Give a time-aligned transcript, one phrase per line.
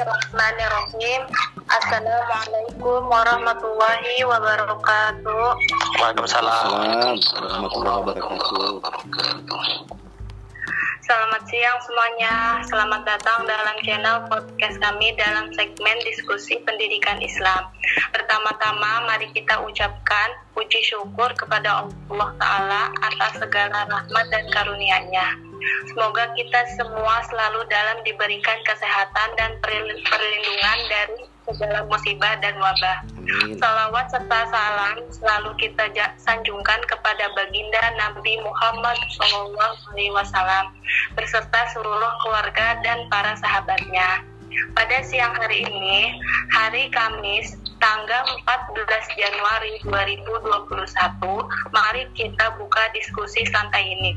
[0.00, 1.28] Bismillahirrahmanirrahim.
[1.68, 5.44] Assalamualaikum warahmatullahi wabarakatuh.
[6.00, 7.20] Waalaikumsalam.
[7.20, 8.00] Warahmatullahi
[8.80, 9.60] wabarakatuh.
[11.04, 12.64] Selamat siang semuanya.
[12.64, 17.68] Selamat datang dalam channel podcast kami dalam segmen diskusi pendidikan Islam.
[18.16, 25.49] Pertama-tama mari kita ucapkan puji syukur kepada Allah Ta'ala atas segala rahmat dan karunia-Nya.
[25.90, 32.98] Semoga kita semua selalu dalam diberikan kesehatan dan perlindungan dari segala musibah dan wabah.
[33.42, 33.58] Amin.
[33.58, 40.70] Salawat serta salam selalu kita sanjungkan kepada baginda Nabi Muhammad SAW
[41.18, 44.24] beserta seluruh keluarga dan para sahabatnya.
[44.74, 46.18] Pada siang hari ini,
[46.50, 48.76] hari Kamis, tanggal 14
[49.16, 54.12] Januari 2021, mari kita buka diskusi santai ini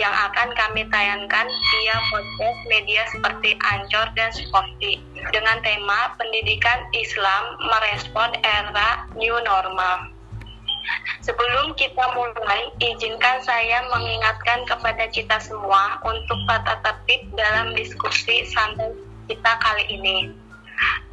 [0.00, 4.96] yang akan kami tayangkan via podcast media seperti Ancor dan Spotify
[5.30, 10.10] dengan tema Pendidikan Islam Merespon Era New Normal.
[11.22, 18.90] Sebelum kita mulai, izinkan saya mengingatkan kepada kita semua untuk tata tertib dalam diskusi santai
[19.30, 20.41] kita kali ini.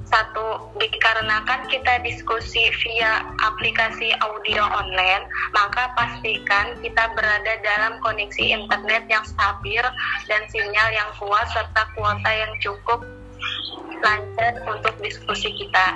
[0.10, 9.06] Satu, dikarenakan kita diskusi via aplikasi audio online, maka pastikan kita berada dalam koneksi internet
[9.06, 9.86] yang stabil
[10.26, 13.06] dan sinyal yang kuat serta kuota yang cukup
[14.02, 15.88] lancar untuk diskusi kita.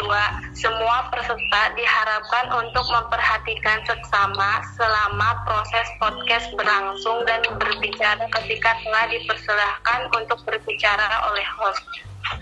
[0.00, 9.04] Dua, semua peserta diharapkan untuk memperhatikan seksama selama proses podcast berlangsung dan berbicara ketika telah
[9.06, 11.84] dipersilahkan untuk berbicara oleh host.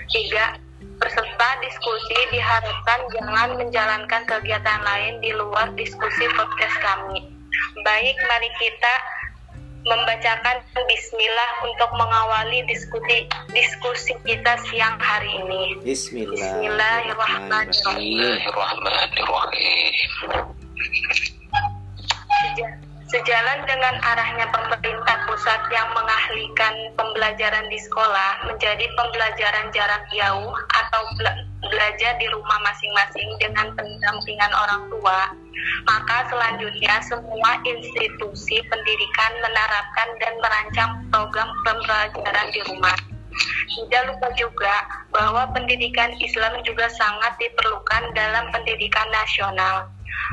[0.09, 0.59] Tiga,
[1.01, 7.25] peserta diskusi diharapkan jangan menjalankan kegiatan lain di luar diskusi podcast kami.
[7.83, 8.95] Baik, mari kita
[9.81, 13.25] membacakan bismillah untuk mengawali diskusi
[13.57, 15.81] diskusi kita siang hari ini.
[15.81, 17.73] Bismillahirrahmanirrahim.
[17.73, 20.05] Bismillahirrahmanirrahim.
[22.41, 30.55] Seja- Sejalan dengan arahnya pemerintah pusat yang mengahlihkan pembelajaran di sekolah menjadi pembelajaran jarak jauh
[30.55, 35.27] atau bela- belajar di rumah masing-masing dengan pendampingan orang tua,
[35.91, 42.99] maka selanjutnya semua institusi pendidikan menerapkan dan merancang program pembelajaran di rumah.
[43.75, 49.91] Tidak lupa juga bahwa pendidikan Islam juga sangat diperlukan dalam pendidikan nasional.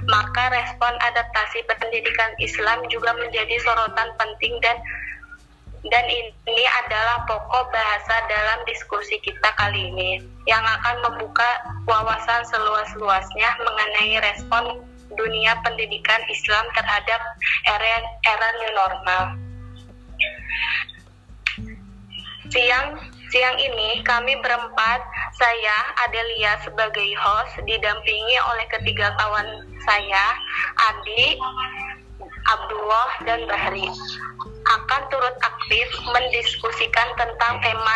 [0.08, 4.78] Maka respon adaptasi pendidikan Islam juga menjadi sorotan penting dan
[5.88, 13.50] dan ini adalah pokok bahasa dalam diskusi kita kali ini yang akan membuka wawasan seluas-luasnya
[13.62, 14.84] mengenai respon
[15.16, 17.22] dunia pendidikan Islam terhadap
[17.70, 17.94] era
[18.28, 19.24] era new normal.
[22.52, 25.00] Siang siang ini kami berempat,
[25.36, 25.78] saya
[26.08, 29.48] Adelia sebagai host didampingi oleh ketiga kawan
[29.84, 30.26] saya,
[30.92, 31.36] Adi,
[32.48, 33.88] Abdullah dan Bahri.
[34.68, 37.96] Akan turut aktif mendiskusikan tentang tema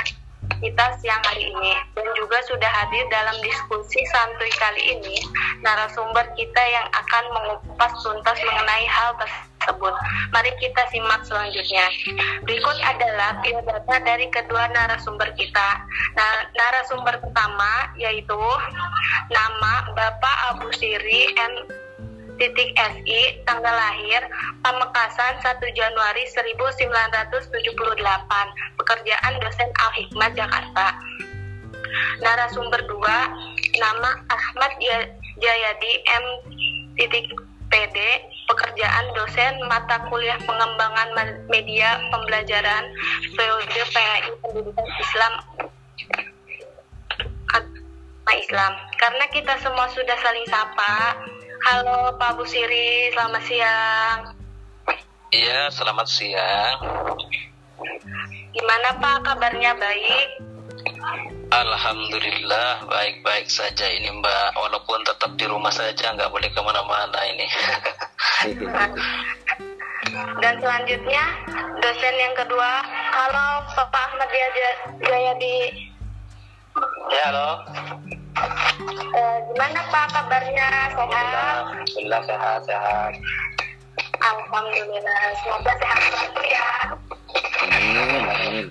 [0.59, 5.17] kita siang hari ini dan juga sudah hadir dalam diskusi santuy kali ini
[5.63, 9.93] narasumber kita yang akan mengupas tuntas mengenai hal tersebut.
[10.33, 11.85] Mari kita simak selanjutnya.
[12.43, 15.69] Berikut adalah biodata dari kedua narasumber kita.
[16.17, 18.41] Nah, narasumber pertama yaitu
[19.29, 21.53] nama Bapak Abu Siri M
[22.41, 24.25] titik SI tanggal lahir
[24.65, 27.77] Pamekasan 1 Januari 1978
[28.81, 30.97] pekerjaan dosen Al Hikmah Jakarta.
[32.25, 36.25] Narasumber 2 nama Ahmad Ya- Jayadi M
[36.97, 37.29] titik
[37.69, 37.97] PD
[38.49, 41.13] pekerjaan dosen mata kuliah pengembangan
[41.47, 42.83] media pembelajaran
[43.37, 45.33] periode PAI Pendidikan Islam.
[48.31, 48.73] Islam.
[48.95, 51.19] Karena kita semua sudah saling sapa
[51.61, 54.19] halo Pak Bu Siri selamat siang
[55.31, 56.77] Iya, selamat siang.
[58.51, 60.27] gimana Pak kabarnya baik
[61.51, 64.55] Alhamdulillah, baik-baik saja ini Mbak.
[64.55, 67.43] Walaupun tetap di rumah saja, nggak boleh ke mana-mana ini.
[70.41, 71.23] dan selanjutnya
[71.77, 72.81] dosen yang kedua
[73.13, 75.90] halo Bapak Ahmad Jaya- Jayadi
[77.11, 77.49] ya, halo.
[79.11, 83.13] Eh, gimana Pak kabarnya sehat Alhamdulillah sehat-sehat.
[84.21, 86.69] Alhamdulillah semoga sehat selalu ya
[87.61, 88.23] Amin.
[88.25, 88.65] Amin.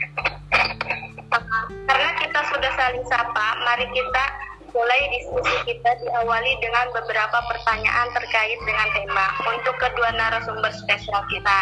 [1.87, 4.25] Karena kita sudah saling sapa, mari kita
[4.71, 11.61] mulai diskusi kita diawali dengan beberapa pertanyaan terkait dengan tema untuk kedua narasumber spesial kita.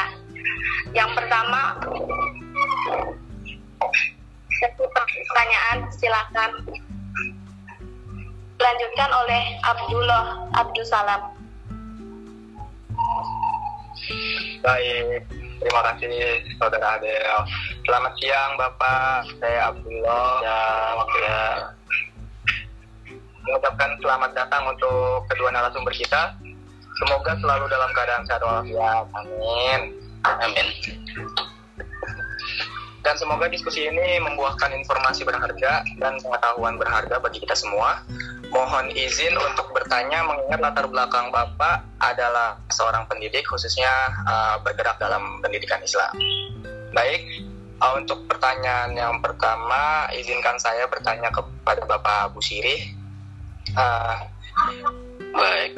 [0.96, 1.76] Yang pertama,
[4.58, 6.50] sesi pertanyaan silakan
[8.58, 10.24] dilanjutkan oleh Abdullah
[10.58, 11.38] Abdul Salam
[14.58, 15.22] Baik,
[15.62, 17.38] terima kasih saudara Adel.
[17.86, 20.42] Selamat siang Bapak, saya Abdullah.
[20.42, 20.62] Ya,
[21.22, 21.42] ya.
[23.46, 26.34] Mengucapkan selamat datang untuk kedua narasumber kita.
[26.98, 29.06] Semoga selalu dalam keadaan sehat walafiat.
[29.14, 29.80] Amin.
[30.26, 30.66] Amin.
[33.08, 38.04] Dan semoga diskusi ini membuahkan informasi berharga dan pengetahuan berharga bagi kita semua.
[38.52, 43.88] Mohon izin untuk bertanya mengingat latar belakang Bapak adalah seorang pendidik khususnya
[44.28, 46.12] uh, bergerak dalam pendidikan Islam.
[46.92, 47.24] Baik,
[47.80, 52.92] uh, untuk pertanyaan yang pertama izinkan saya bertanya kepada Bapak Bu Siri.
[53.72, 54.20] Uh,
[55.32, 55.72] Baik.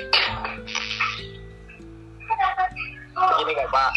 [3.21, 3.93] begini Bapak,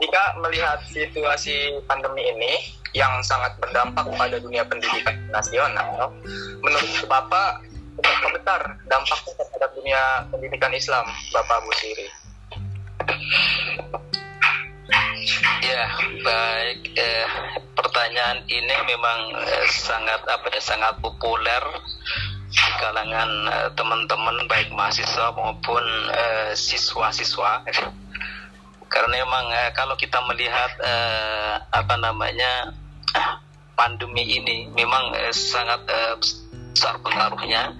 [0.00, 2.52] jika melihat situasi pandemi ini
[2.94, 6.14] yang sangat berdampak pada dunia pendidikan nasional,
[6.62, 7.62] menurut Bapak
[7.94, 8.60] seberapa besar
[8.90, 12.08] dampaknya terhadap dunia pendidikan Islam, Bapak Bu Siri?
[15.64, 15.84] Ya,
[16.20, 16.80] baik.
[16.94, 17.26] Eh,
[17.72, 21.62] pertanyaan ini memang eh, sangat apa ya, sangat populer
[22.52, 27.64] di kalangan eh, teman-teman baik mahasiswa maupun eh, siswa-siswa.
[28.94, 32.70] Karena memang eh, kalau kita melihat eh, apa namanya
[33.78, 36.14] pandemi ini memang eh, sangat eh,
[36.70, 37.74] besar pengaruhnya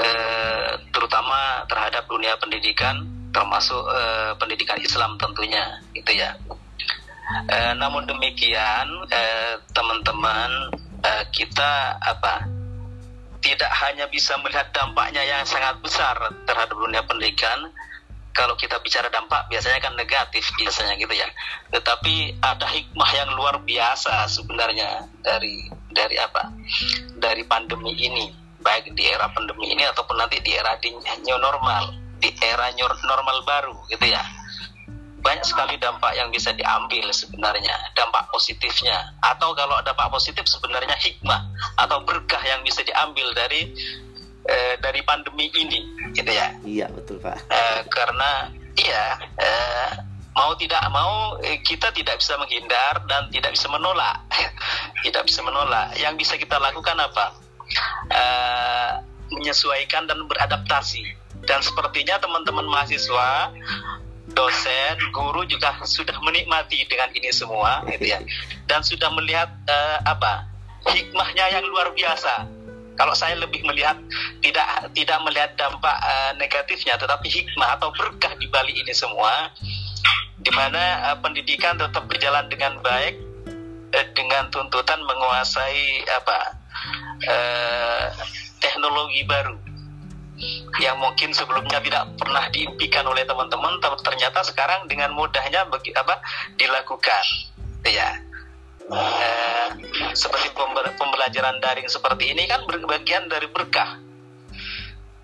[0.00, 3.04] eh, terutama terhadap dunia pendidikan
[3.36, 6.32] termasuk eh, pendidikan Islam tentunya gitu ya.
[7.52, 10.72] Eh, namun demikian eh, teman-teman
[11.04, 12.48] eh, kita apa
[13.44, 16.16] tidak hanya bisa melihat dampaknya yang sangat besar
[16.48, 17.68] terhadap dunia pendidikan
[18.40, 21.28] kalau kita bicara dampak biasanya kan negatif biasanya gitu ya.
[21.68, 26.48] Tetapi ada hikmah yang luar biasa sebenarnya dari dari apa?
[27.20, 28.32] Dari pandemi ini.
[28.60, 30.92] Baik di era pandemi ini ataupun nanti di era di
[31.24, 34.20] new normal di era new normal baru gitu ya.
[35.20, 39.16] Banyak sekali dampak yang bisa diambil sebenarnya dampak positifnya.
[39.20, 41.44] Atau kalau dampak positif sebenarnya hikmah
[41.76, 43.68] atau berkah yang bisa diambil dari
[44.50, 46.50] eh, dari pandemi ini gitu ya.
[46.66, 47.46] Iya betul Pak.
[47.46, 49.06] Eh, karena iya
[49.38, 49.90] eh,
[50.34, 54.18] mau tidak mau eh, kita tidak bisa menghindar dan tidak bisa menolak.
[55.00, 55.96] Tidak bisa menolak.
[55.96, 57.32] Yang bisa kita lakukan apa?
[58.12, 58.90] Eh,
[59.32, 61.16] menyesuaikan dan beradaptasi.
[61.48, 63.48] Dan sepertinya teman-teman mahasiswa
[64.36, 68.20] dosen guru juga sudah menikmati dengan ini semua gitu ya.
[68.68, 70.44] Dan sudah melihat eh, apa?
[70.84, 72.44] Hikmahnya yang luar biasa
[72.98, 73.96] kalau saya lebih melihat
[74.40, 79.50] tidak tidak melihat dampak eh, negatifnya tetapi hikmah atau berkah di balik ini semua
[80.40, 83.14] di mana eh, pendidikan tetap berjalan dengan baik
[83.92, 86.38] eh, dengan tuntutan menguasai apa
[87.24, 88.04] eh,
[88.60, 89.56] teknologi baru.
[90.80, 96.16] Yang mungkin sebelumnya tidak pernah diimpikan oleh teman-teman ternyata sekarang dengan mudahnya bagi apa
[96.56, 97.24] dilakukan.
[97.84, 98.29] Ya
[100.10, 103.98] Seperti pembe- pembelajaran daring seperti ini kan berbagian dari berkah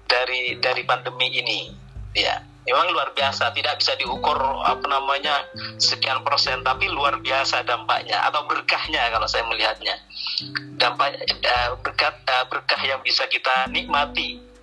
[0.07, 1.61] dari dari pandemi ini.
[2.17, 3.51] Ya memang luar biasa.
[3.51, 5.47] Tidak bisa diukur apa namanya
[5.79, 9.99] sekian persen tapi luar biasa dampaknya atau berkahnya kalau saya melihatnya.
[10.79, 14.56] Dampak eh, berkat eh, berkah yang bisa kita nikmati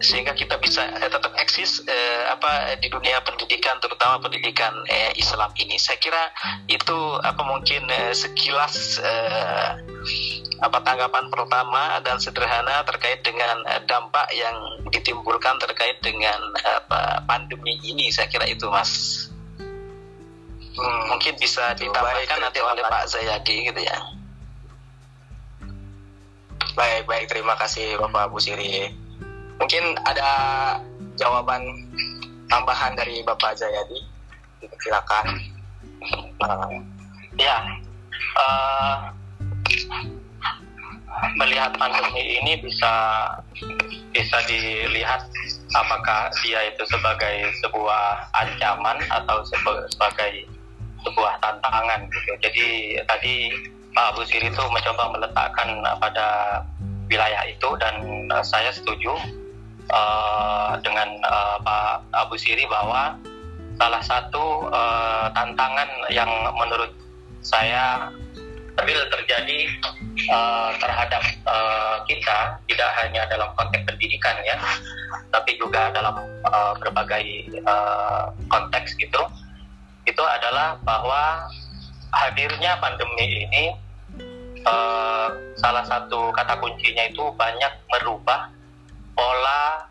[0.00, 5.52] sehingga kita bisa eh, tetap eksis eh, apa di dunia pendidikan terutama pendidikan eh, Islam
[5.60, 5.76] ini.
[5.76, 6.32] Saya kira
[6.72, 9.68] itu apa mungkin eh, sekilas eh,
[10.64, 14.56] apa tanggapan pertama dan sederhana terkait dengan eh, dampak yang
[14.88, 18.08] ditimbulkan terkait dengan apa pandemi ini.
[18.08, 19.28] Saya kira itu mas.
[20.80, 23.98] Hmm, mungkin bisa ditambahkan nanti oleh Pak Zayadi gitu ya.
[26.72, 27.26] Baik, baik.
[27.28, 29.09] Terima kasih Bapak Bu Siri.
[29.60, 30.30] Mungkin ada
[31.20, 31.62] jawaban
[32.48, 34.00] tambahan dari Bapak Jayadi.
[34.80, 35.26] Silakan.
[36.40, 36.80] Uh,
[37.38, 37.62] Ya,
[38.18, 38.96] eh,
[41.38, 42.92] melihat pandemi ini bisa
[44.10, 45.30] bisa dilihat
[45.72, 49.40] apakah dia itu sebagai sebuah ancaman atau
[49.94, 50.44] sebagai
[51.06, 52.32] sebuah tantangan gitu.
[52.44, 52.66] Jadi
[53.06, 53.34] tadi
[53.94, 56.60] Pak Abu Siri itu mencoba meletakkan pada
[57.06, 59.16] wilayah itu dan eh, saya setuju
[59.90, 63.18] eh, dengan eh, Pak Abu Siri bahwa
[63.76, 66.92] salah satu eh, tantangan yang menurut
[67.40, 68.12] saya
[68.84, 69.60] real terjadi
[70.16, 72.38] eh, terhadap eh, kita
[72.70, 74.56] tidak hanya dalam konteks pendidikan ya,
[75.34, 76.16] tapi juga dalam
[76.46, 77.24] eh, berbagai
[77.60, 79.20] eh, konteks gitu,
[80.06, 81.48] itu adalah bahwa
[82.12, 83.64] hadirnya pandemi ini
[84.60, 85.28] eh,
[85.60, 88.48] salah satu kata kuncinya itu banyak merubah
[89.20, 89.84] pola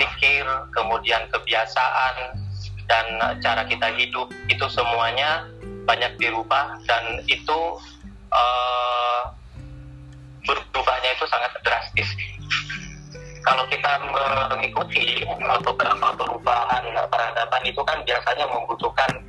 [0.00, 2.40] pikir, kemudian kebiasaan
[2.88, 3.06] dan
[3.44, 5.44] cara kita hidup itu semuanya
[5.84, 7.60] banyak dirubah dan itu
[8.32, 9.22] eh,
[10.48, 12.08] berubahnya itu sangat drastis.
[13.42, 13.92] Kalau kita
[14.54, 15.26] mengikuti
[15.66, 19.20] beberapa perubahan peradaban itu kan biasanya membutuhkan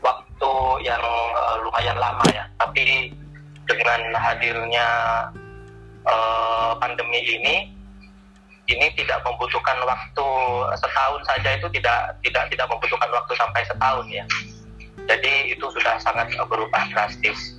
[0.00, 0.52] waktu
[0.88, 1.04] yang
[1.36, 2.48] eh, lumayan lama ya.
[2.56, 3.12] Tapi
[3.68, 4.88] dengan hadirnya
[6.08, 7.75] eh, pandemi ini,
[8.66, 10.28] ini tidak membutuhkan waktu
[10.78, 14.24] setahun saja itu tidak tidak tidak membutuhkan waktu sampai setahun ya.
[15.06, 17.56] Jadi itu sudah sangat berubah drastis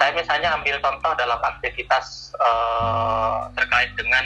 [0.00, 4.24] saya misalnya ambil contoh dalam aktivitas uh, terkait dengan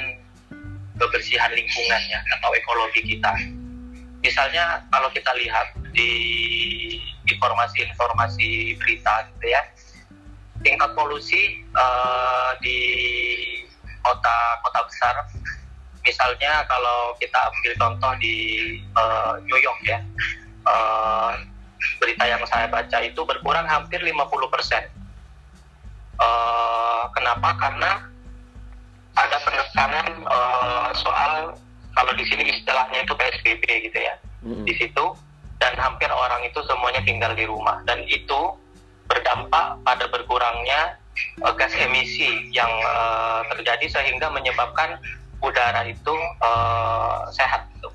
[0.94, 3.34] kebersihan lingkungan ya atau ekologi kita.
[4.22, 6.14] Misalnya kalau kita lihat di
[7.26, 9.66] informasi-informasi berita gitu ya,
[10.62, 12.78] tingkat polusi uh, di
[14.06, 15.26] kota-kota besar,
[16.04, 18.36] misalnya kalau kita ambil contoh di
[18.94, 19.98] uh, New York ya,
[20.68, 21.32] uh,
[22.00, 24.14] berita yang saya baca itu berkurang hampir 50
[24.52, 24.84] persen
[26.14, 27.58] Uh, kenapa?
[27.58, 28.06] Karena
[29.18, 31.58] ada penekanan uh, soal
[31.94, 34.66] kalau di sini istilahnya itu PSBB gitu ya, mm-hmm.
[34.66, 35.04] di situ
[35.58, 38.40] dan hampir orang itu semuanya tinggal di rumah dan itu
[39.06, 40.98] berdampak pada berkurangnya
[41.42, 44.98] uh, gas emisi yang uh, terjadi sehingga menyebabkan
[45.42, 47.90] udara itu uh, sehat gitu.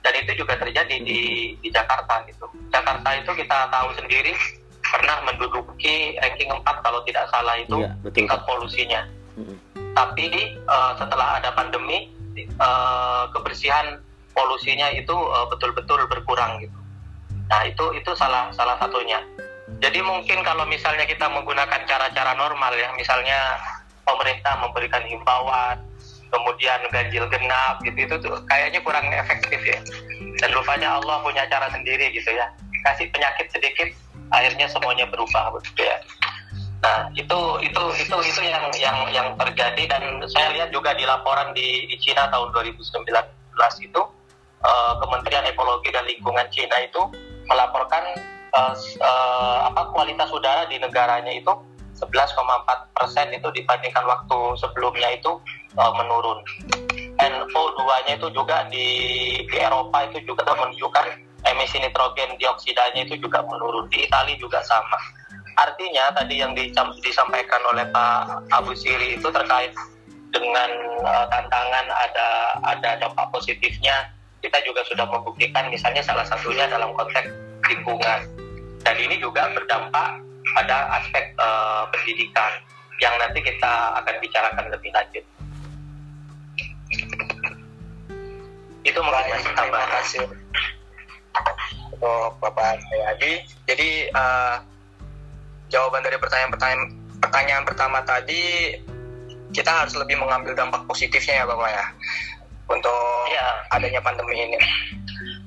[0.00, 2.48] Dan itu juga terjadi di di Jakarta gitu.
[2.72, 4.32] Jakarta itu kita tahu sendiri
[4.80, 8.14] pernah menduduki ranking 4 kalau tidak salah itu betul.
[8.16, 9.06] tingkat polusinya.
[9.38, 9.56] Mm-hmm.
[9.94, 10.26] Tapi
[10.66, 12.10] uh, setelah ada pandemi
[12.58, 14.00] uh, kebersihan
[14.34, 16.78] polusinya itu uh, betul-betul berkurang gitu.
[17.50, 19.20] Nah itu itu salah salah satunya.
[19.78, 23.38] Jadi mungkin kalau misalnya kita menggunakan cara-cara normal ya, misalnya
[24.02, 25.78] pemerintah memberikan himbauan,
[26.30, 29.78] kemudian ganjil genap gitu itu tuh kayaknya kurang efektif ya.
[30.40, 32.48] Dan rupanya Allah punya cara sendiri gitu ya.
[32.80, 33.92] Kasih penyakit sedikit
[34.30, 35.98] akhirnya semuanya berubah begitu ya
[36.80, 41.52] nah itu itu itu itu yang yang yang terjadi dan saya lihat juga di laporan
[41.52, 43.04] di, di Cina tahun 2019
[43.84, 44.00] itu
[44.64, 47.04] uh, Kementerian Ekologi dan Lingkungan Cina itu
[47.52, 48.00] melaporkan
[48.56, 51.52] uh, uh, apa kualitas udara di negaranya itu
[52.00, 55.36] 11,4 persen itu dibandingkan waktu sebelumnya itu
[55.76, 56.38] uh, menurun.
[57.20, 58.88] NO2-nya itu juga di,
[59.44, 61.06] di Eropa itu juga menunjukkan
[61.44, 63.86] emisi nitrogen dioksidanya itu juga menurun.
[63.92, 64.98] Di Italia juga sama.
[65.60, 66.56] Artinya tadi yang
[67.04, 69.76] disampaikan oleh Pak Abu Siri itu terkait
[70.32, 70.70] dengan
[71.04, 72.28] uh, tantangan ada
[72.64, 74.08] ada dampak positifnya.
[74.40, 77.28] Kita juga sudah membuktikan misalnya salah satunya dalam konteks
[77.68, 78.24] lingkungan.
[78.80, 80.16] Dan ini juga berdampak
[80.56, 82.64] pada aspek uh, pendidikan
[83.04, 85.24] yang nanti kita akan bicarakan lebih lanjut
[88.90, 90.04] itu mungkin tambahan
[91.94, 93.32] untuk Bapak Hayadi.
[93.70, 94.56] Jadi uh,
[95.70, 96.84] jawaban dari pertanyaan-pertanyaan
[97.20, 98.74] pertanyaan pertama tadi
[99.54, 101.84] kita harus lebih mengambil dampak positifnya ya Bapak ya
[102.70, 103.46] untuk ya.
[103.74, 104.58] adanya pandemi ini.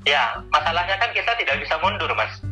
[0.04, 2.44] Ya, masalahnya kan kita tidak bisa mundur, Mas.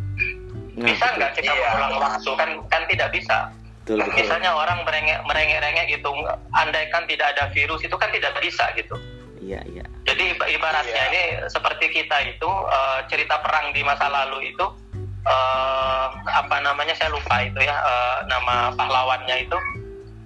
[0.80, 1.76] Nah, bisa nggak kita iya.
[1.76, 3.52] mengulang waktu kan kan tidak bisa.
[3.84, 4.24] Betul, betul.
[4.24, 6.10] Misalnya orang merengek merengek gitu,
[6.56, 8.96] andaikan tidak ada virus itu kan tidak bisa gitu.
[9.44, 9.86] Iya, iya.
[10.12, 11.08] Jadi ibaratnya iya.
[11.08, 14.66] ini seperti kita itu uh, cerita perang di masa lalu itu
[15.24, 19.56] uh, apa namanya saya lupa itu ya uh, nama pahlawannya itu.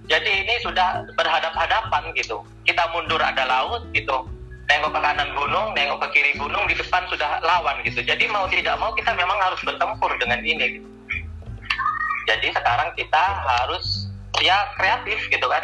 [0.09, 2.41] Jadi ini sudah berhadap-hadapan gitu.
[2.65, 4.25] Kita mundur ada laut gitu.
[4.65, 8.01] Nengok ke kanan gunung, nengok ke kiri gunung, di depan sudah lawan gitu.
[8.01, 10.81] Jadi mau tidak mau kita memang harus bertempur dengan ini.
[10.81, 10.89] Gitu.
[12.25, 14.09] Jadi sekarang kita harus
[14.41, 15.63] ya kreatif gitu kan.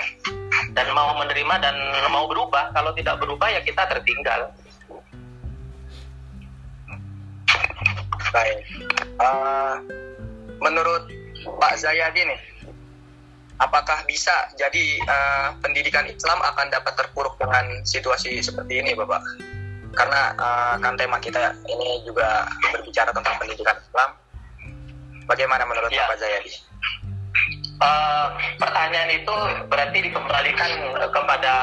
[0.71, 1.75] Dan mau menerima dan
[2.11, 2.71] mau berubah.
[2.71, 4.51] Kalau tidak berubah ya kita tertinggal.
[8.31, 8.63] Baik.
[9.19, 9.75] Uh,
[10.63, 11.03] menurut
[11.59, 12.41] Pak Zayadi nih
[13.59, 19.19] apakah bisa jadi uh, pendidikan Islam akan dapat terpuruk dengan situasi seperti ini Bapak?
[19.91, 24.09] Karena uh, kan tema kita ini juga berbicara tentang pendidikan Islam.
[25.27, 26.07] Bagaimana menurut ya.
[26.07, 26.70] Pak Zayadi
[27.81, 28.25] uh,
[28.61, 29.35] pertanyaan itu
[29.67, 30.71] berarti dikembalikan
[31.09, 31.53] kepada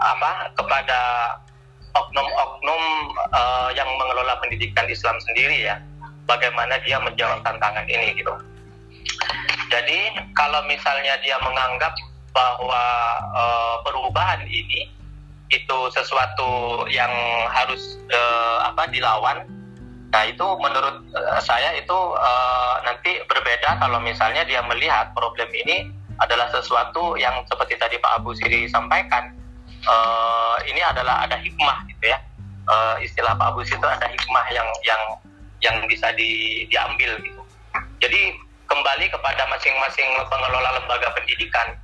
[0.00, 0.32] apa?
[0.56, 1.00] Kepada
[1.94, 2.82] oknum-oknum
[3.32, 5.76] uh, yang mengelola pendidikan Islam sendiri ya.
[6.28, 8.34] Bagaimana dia menjawab tantangan ini gitu.
[9.68, 11.92] Jadi kalau misalnya dia menganggap
[12.32, 12.84] bahwa
[13.32, 14.92] uh, perubahan ini
[15.48, 17.10] itu sesuatu yang
[17.48, 19.48] harus uh, apa dilawan
[20.08, 25.92] Nah itu menurut uh, saya itu uh, nanti berbeda kalau misalnya dia melihat problem ini
[26.18, 29.36] adalah sesuatu yang seperti tadi Pak Abu Siri sampaikan.
[29.86, 32.18] Uh, ini adalah ada hikmah gitu ya.
[32.68, 35.02] Uh, istilah Pak Abu Siri itu ada hikmah yang yang
[35.60, 37.42] yang bisa di, diambil gitu.
[37.98, 38.34] Jadi
[38.68, 41.76] kembali kepada masing-masing pengelola lembaga pendidikan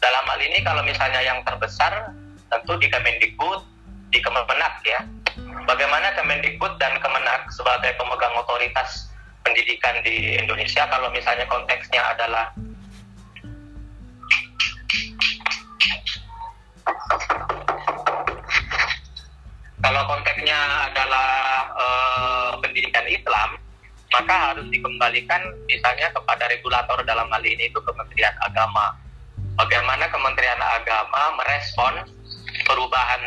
[0.00, 2.12] dalam hal ini kalau misalnya yang terbesar
[2.52, 3.64] tentu di Kemendikbud
[4.12, 5.00] di Kemenak ya
[5.66, 9.10] bagaimana Kemendikbud dan Kemenak sebagai pemegang otoritas
[9.42, 12.54] pendidikan di Indonesia kalau misalnya konteksnya adalah
[19.82, 20.58] kalau konteksnya
[20.90, 21.30] adalah
[21.74, 23.58] uh, pendidikan Islam,
[24.10, 28.98] maka harus dikembalikan misalnya kepada regulator dalam hal ini itu Kementerian Agama.
[29.56, 32.15] Bagaimana Kementerian Agama merespon
[32.66, 33.22] perubahan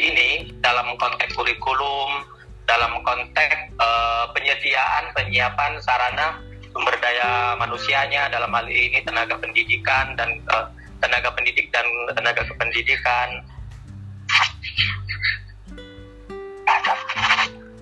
[0.00, 2.24] ini dalam konteks kurikulum,
[2.64, 6.40] dalam konteks uh, penyediaan, penyiapan sarana
[6.72, 10.68] sumber daya manusianya dalam hal ini tenaga pendidikan dan uh,
[11.00, 13.44] tenaga pendidik dan tenaga kependidikan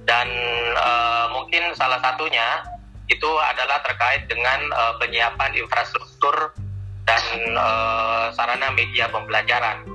[0.07, 0.29] dan
[0.79, 2.63] uh, mungkin salah satunya
[3.11, 6.55] itu adalah terkait dengan uh, penyiapan infrastruktur
[7.07, 7.23] dan
[7.55, 9.87] uh, sarana media pembelajaran.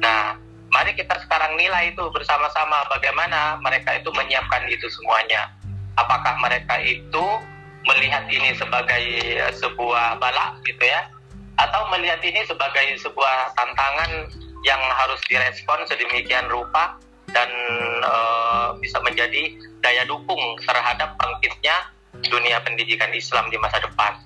[0.00, 0.36] Nah,
[0.72, 5.52] mari kita sekarang nilai itu bersama-sama bagaimana mereka itu menyiapkan itu semuanya.
[6.00, 7.24] Apakah mereka itu
[7.84, 9.04] melihat ini sebagai
[9.52, 11.12] sebuah balak gitu ya,
[11.60, 14.32] atau melihat ini sebagai sebuah tantangan
[14.64, 16.96] yang harus direspon sedemikian rupa
[17.36, 17.50] dan
[18.00, 19.52] uh, bisa menjadi
[19.84, 21.76] daya dukung terhadap bangkitnya
[22.28, 24.16] dunia pendidikan Islam di masa depan.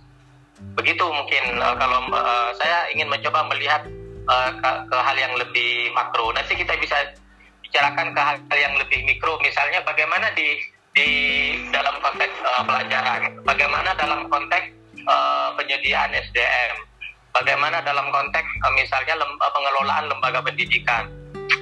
[0.78, 3.82] Begitu mungkin uh, kalau uh, saya ingin mencoba melihat
[4.28, 6.30] uh, ke, ke hal yang lebih makro.
[6.34, 7.16] Nanti kita bisa
[7.62, 10.58] bicarakan ke hal yang lebih mikro, misalnya bagaimana di
[10.96, 11.08] di
[11.68, 14.66] dalam konteks uh, pelajaran, bagaimana dalam konteks
[15.04, 16.72] uh, penyediaan SDM,
[17.36, 21.12] bagaimana dalam konteks uh, misalnya lem, uh, pengelolaan lembaga pendidikan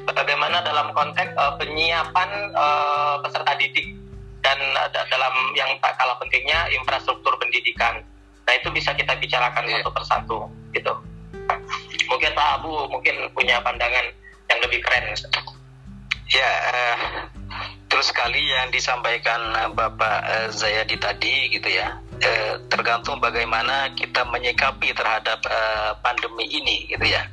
[0.07, 3.96] bagaimana dalam konteks uh, penyiapan uh, peserta didik
[4.44, 8.05] dan uh, dalam yang tak kalah pentingnya infrastruktur pendidikan.
[8.44, 9.81] Nah itu bisa kita bicarakan yeah.
[9.81, 10.38] satu persatu
[10.77, 10.92] gitu.
[12.11, 14.07] Mungkin Pak Abu mungkin punya pandangan
[14.50, 15.14] yang lebih keren.
[16.33, 16.98] Ya, uh,
[17.87, 22.00] terus sekali yang disampaikan Bapak uh, Zayadi tadi gitu ya.
[22.18, 27.26] Uh, tergantung bagaimana kita menyikapi terhadap uh, pandemi ini gitu ya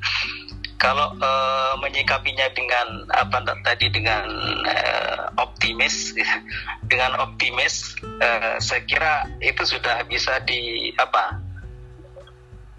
[0.81, 4.25] kalau uh, menyikapinya dengan apa tadi dengan
[4.65, 6.17] uh, optimis
[6.91, 11.37] dengan optimis uh, saya kira itu sudah bisa di apa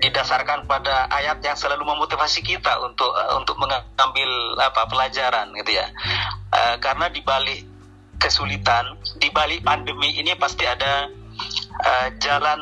[0.03, 5.87] didasarkan pada ayat yang selalu memotivasi kita untuk uh, untuk mengambil apa pelajaran gitu ya.
[6.51, 7.63] Uh, karena di balik
[8.19, 11.07] kesulitan di balik pandemi ini pasti ada
[11.87, 12.61] uh, jalan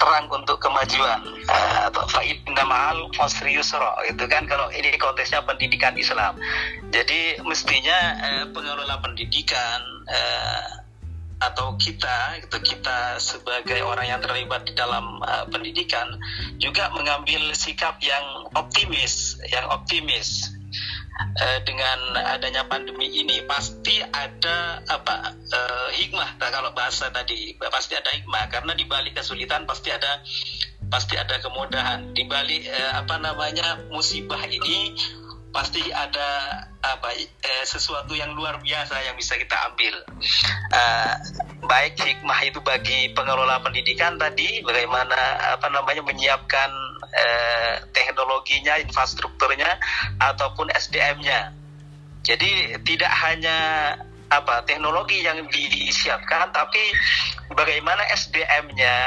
[0.00, 1.20] terang untuk kemajuan.
[1.84, 6.40] Atau fa'inna ma'al usri itu kan kalau ini konteksnya pendidikan Islam.
[6.88, 9.80] Jadi mestinya uh, pengelola pendidikan
[11.40, 16.04] atau kita itu kita sebagai orang yang terlibat di dalam uh, pendidikan
[16.60, 20.52] juga mengambil sikap yang optimis yang optimis.
[21.20, 26.40] Uh, dengan adanya pandemi ini pasti ada apa uh, hikmah.
[26.40, 28.48] Nah, kalau bahasa tadi pasti ada hikmah.
[28.48, 30.24] Karena di balik kesulitan pasti ada
[30.88, 32.16] pasti ada kemudahan.
[32.16, 34.96] Di balik uh, apa namanya musibah ini
[35.50, 39.94] pasti ada apa eh, sesuatu yang luar biasa yang bisa kita ambil.
[40.70, 41.14] Uh,
[41.66, 45.16] baik hikmah itu bagi pengelola pendidikan tadi bagaimana
[45.58, 46.70] apa namanya menyiapkan
[47.14, 49.78] eh, teknologinya infrastrukturnya
[50.18, 51.52] ataupun SDM-nya
[52.24, 53.58] jadi tidak hanya
[54.30, 56.80] apa teknologi yang disiapkan tapi
[57.50, 58.98] bagaimana SDM-nya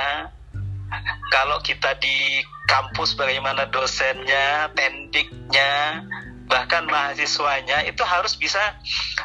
[1.31, 6.05] kalau kita di kampus bagaimana dosennya, tendiknya,
[6.53, 8.61] bahkan mahasiswanya itu harus bisa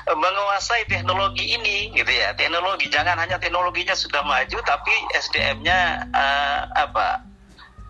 [0.08, 2.32] eh, menguasai teknologi ini gitu ya.
[2.32, 7.28] Teknologi jangan hanya teknologinya sudah maju tapi SDM-nya uh, eh, apa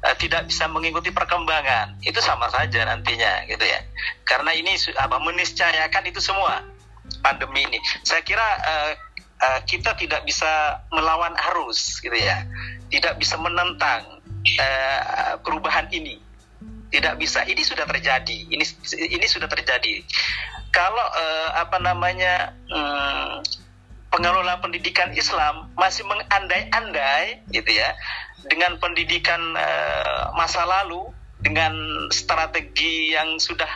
[0.02, 2.02] uh, tidak bisa mengikuti perkembangan.
[2.02, 3.78] Itu sama saja nantinya gitu ya.
[4.26, 6.66] Karena ini apa meniscayakan itu semua
[7.22, 7.78] pandemi ini.
[8.02, 8.92] Saya kira uh,
[9.38, 12.42] uh, kita tidak bisa melawan arus gitu ya.
[12.90, 14.18] Tidak bisa menentang
[14.58, 16.27] uh, perubahan ini
[16.88, 17.44] tidak bisa.
[17.44, 18.38] Ini sudah terjadi.
[18.48, 18.64] Ini
[19.12, 20.04] ini sudah terjadi.
[20.72, 23.40] Kalau uh, apa namanya um,
[24.12, 27.92] pengelola pendidikan Islam masih mengandai-andai gitu ya
[28.48, 31.12] dengan pendidikan uh, masa lalu
[31.44, 31.72] dengan
[32.10, 33.68] strategi yang sudah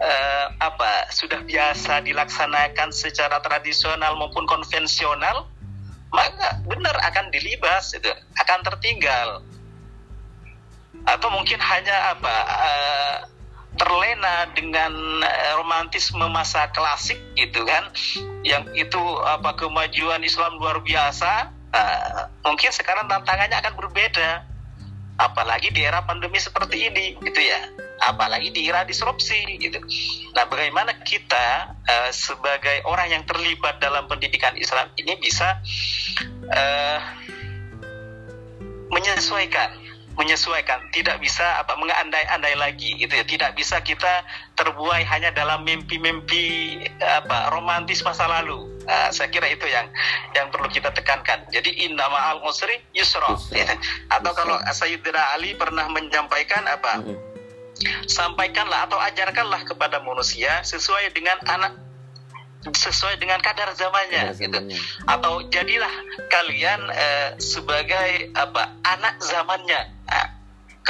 [0.00, 5.46] uh, apa sudah biasa dilaksanakan secara tradisional maupun konvensional
[6.10, 8.10] maka benar akan dilibas itu
[8.42, 9.44] akan tertinggal
[11.06, 13.16] atau mungkin hanya apa uh,
[13.78, 17.88] terlena dengan uh, romantisme masa klasik gitu kan?
[18.44, 24.46] Yang itu apa kemajuan Islam luar biasa uh, mungkin sekarang tantangannya akan berbeda.
[25.20, 27.60] Apalagi di era pandemi seperti ini gitu ya.
[28.00, 29.76] Apalagi di era disrupsi gitu.
[30.32, 35.60] Nah bagaimana kita uh, sebagai orang yang terlibat dalam pendidikan Islam ini bisa
[36.48, 36.98] uh,
[38.88, 39.79] menyesuaikan
[40.20, 43.24] menyesuaikan tidak bisa apa mengandai-andai lagi gitu ya.
[43.24, 44.20] Tidak bisa kita
[44.60, 48.68] terbuai hanya dalam mimpi-mimpi apa romantis masa lalu.
[48.84, 49.88] Uh, saya kira itu yang
[50.36, 51.48] yang perlu kita tekankan.
[51.48, 53.64] Jadi inna ma'al musri yusra ya.
[54.12, 57.00] atau kalau Sayyidina Ali pernah menyampaikan apa
[58.04, 61.72] sampaikanlah atau ajarkanlah kepada manusia sesuai dengan anak
[62.60, 64.76] sesuai dengan kadar zamannya, kadar zamannya.
[64.76, 65.94] gitu atau jadilah
[66.28, 69.80] kalian eh, sebagai apa anak zamannya.
[69.80, 69.99] nah,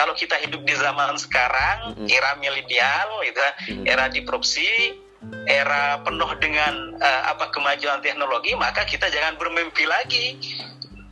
[0.01, 2.09] kalau kita hidup di zaman sekarang mm-hmm.
[2.09, 3.85] era milenial gitu mm-hmm.
[3.85, 4.97] era disrupsi
[5.45, 10.41] era penuh dengan uh, apa kemajuan teknologi maka kita jangan bermimpi lagi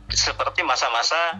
[0.09, 1.37] seperti masa-masa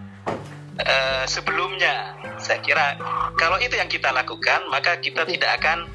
[0.78, 3.02] uh, sebelumnya saya kira
[3.42, 5.90] kalau itu yang kita lakukan maka kita tidak akan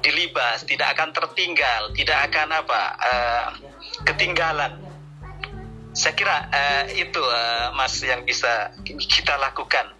[0.00, 3.46] dilibas, tidak akan tertinggal, tidak akan apa uh,
[4.08, 4.80] ketinggalan.
[5.92, 9.99] Saya kira uh, itu uh, Mas yang bisa kita lakukan.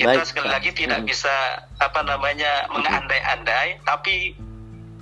[0.00, 1.08] Kita Baik, sekali lagi tidak hmm.
[1.12, 1.34] bisa
[1.76, 4.32] apa namanya mengandai-andai, tapi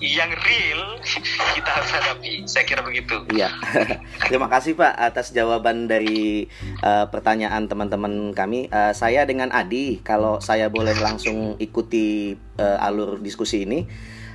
[0.02, 0.98] yang real
[1.54, 2.42] kita harus hadapi.
[2.50, 3.22] Saya kira begitu.
[3.30, 3.54] Iya.
[4.30, 6.50] Terima kasih Pak atas jawaban dari
[6.82, 8.66] uh, pertanyaan teman-teman kami.
[8.74, 13.86] Uh, saya dengan Adi, kalau saya boleh langsung ikuti uh, alur diskusi ini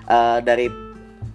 [0.08, 0.72] uh, dari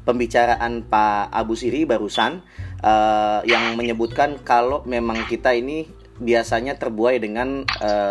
[0.09, 2.41] pembicaraan Pak Abu Siri barusan
[2.81, 7.67] uh, yang menyebutkan kalau memang kita ini biasanya terbuai dengan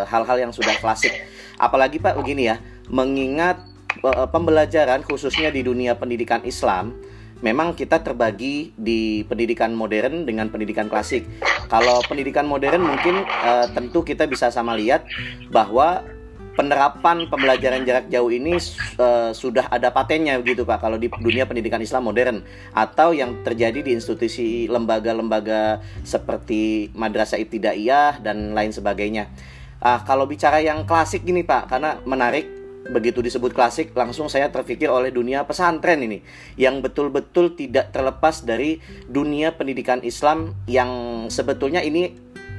[0.07, 1.13] hal-hal uh, yang sudah klasik.
[1.59, 3.61] Apalagi Pak begini ya, mengingat
[4.03, 6.95] uh, pembelajaran khususnya di dunia pendidikan Islam
[7.41, 11.29] memang kita terbagi di pendidikan modern dengan pendidikan klasik.
[11.69, 15.05] Kalau pendidikan modern mungkin uh, tentu kita bisa sama lihat
[15.53, 16.01] bahwa
[16.57, 18.57] penerapan pembelajaran jarak jauh ini
[18.97, 22.41] uh, sudah ada patennya begitu Pak kalau di dunia pendidikan Islam modern
[22.73, 29.29] atau yang terjadi di institusi lembaga-lembaga seperti Madrasah Ibtidaiyah dan lain sebagainya.
[29.77, 34.87] Ah, kalau bicara yang klasik gini Pak, karena menarik begitu disebut klasik langsung saya terpikir
[34.87, 36.23] oleh dunia pesantren ini
[36.55, 38.79] yang betul-betul tidak terlepas dari
[39.11, 40.89] dunia pendidikan Islam yang
[41.27, 42.15] sebetulnya ini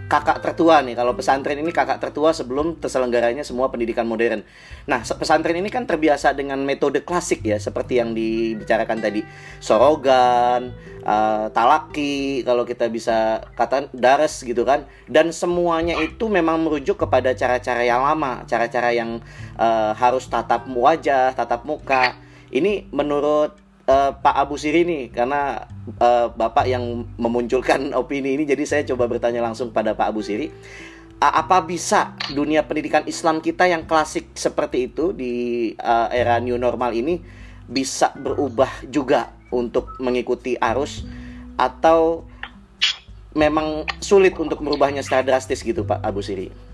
[0.09, 4.41] kakak tertua nih kalau pesantren ini kakak tertua sebelum terselenggaranya semua pendidikan modern.
[4.89, 9.21] Nah pesantren ini kan terbiasa dengan metode klasik ya seperti yang dibicarakan tadi
[9.61, 10.73] sorogan,
[11.05, 17.37] uh, talaki kalau kita bisa kata dares gitu kan dan semuanya itu memang merujuk kepada
[17.37, 19.21] cara-cara yang lama, cara-cara yang
[19.61, 22.17] uh, harus tatap wajah, tatap muka.
[22.49, 25.65] Ini menurut uh, Pak Abu Siri nih karena
[25.99, 28.45] uh, Bapak yang memunculkan opini ini.
[28.45, 30.53] Jadi saya coba bertanya langsung pada Pak Abu Siri.
[31.19, 36.61] Uh, apa bisa dunia pendidikan Islam kita yang klasik seperti itu di uh, era new
[36.61, 37.19] normal ini
[37.67, 41.03] bisa berubah juga untuk mengikuti arus?
[41.59, 42.29] Atau
[43.35, 46.68] memang sulit untuk merubahnya secara drastis gitu Pak Abu Siri?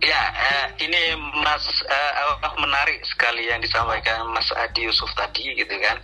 [0.00, 1.12] Ya, eh, ini
[1.44, 2.12] Mas eh,
[2.56, 6.00] menarik sekali yang disampaikan Mas Adi Yusuf tadi gitu kan.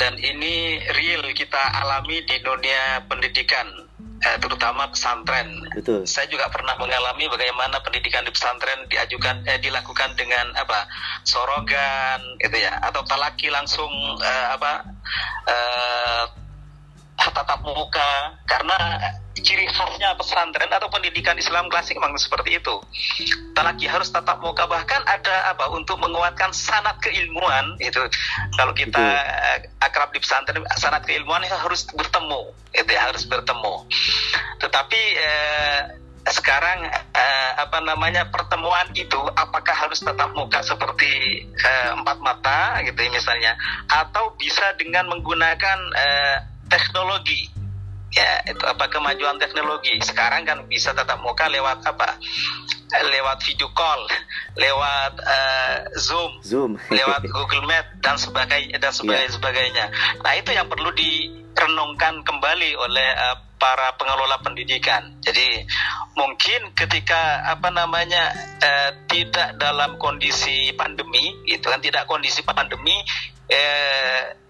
[0.00, 3.68] Dan ini real kita alami di dunia pendidikan,
[4.24, 5.52] eh, terutama pesantren.
[5.76, 6.08] Betul.
[6.08, 10.88] Saya juga pernah mengalami bagaimana pendidikan di pesantren diajukan eh, dilakukan dengan apa?
[11.26, 13.92] sorogan gitu ya atau talaki langsung
[14.24, 14.80] eh, apa?
[15.44, 16.45] Eh,
[17.32, 18.76] tatap muka karena
[19.36, 22.74] ciri khasnya pesantren atau pendidikan Islam klasik memang seperti itu.
[23.52, 28.00] Talaki harus tatap muka bahkan ada apa untuk menguatkan sanat keilmuan itu.
[28.56, 29.68] Kalau kita itu.
[29.84, 32.42] akrab di pesantren sanat keilmuan itu harus bertemu,
[32.74, 33.74] itu ya, harus bertemu.
[34.58, 35.80] Tetapi eh,
[36.26, 42.98] sekarang eh, apa namanya pertemuan itu apakah harus tatap muka seperti eh, empat mata gitu
[43.14, 43.54] misalnya
[43.86, 47.50] atau bisa dengan menggunakan eh, teknologi.
[48.14, 49.92] Ya itu apa kemajuan teknologi?
[50.00, 52.16] Sekarang kan bisa tatap muka lewat apa?
[52.96, 54.08] Lewat video call
[54.62, 56.72] lewat uh, zoom zoom.
[56.98, 59.36] lewat Google Meet dan sebagainya dan sebagainya, yeah.
[59.36, 59.84] sebagainya.
[60.22, 65.16] Nah itu yang perlu direnungkan kembali oleh uh, para pengelola pendidikan.
[65.20, 65.64] Jadi
[66.16, 72.96] mungkin ketika apa namanya uh, tidak dalam kondisi pandemi itu kan tidak kondisi pandemi
[73.52, 74.45] uh,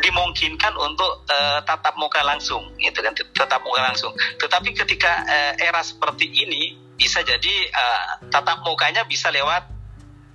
[0.00, 4.12] dimungkinkan untuk uh, tatap muka langsung gitu kan tatap muka langsung.
[4.40, 9.64] Tetapi ketika uh, era seperti ini bisa jadi uh, tatap mukanya bisa lewat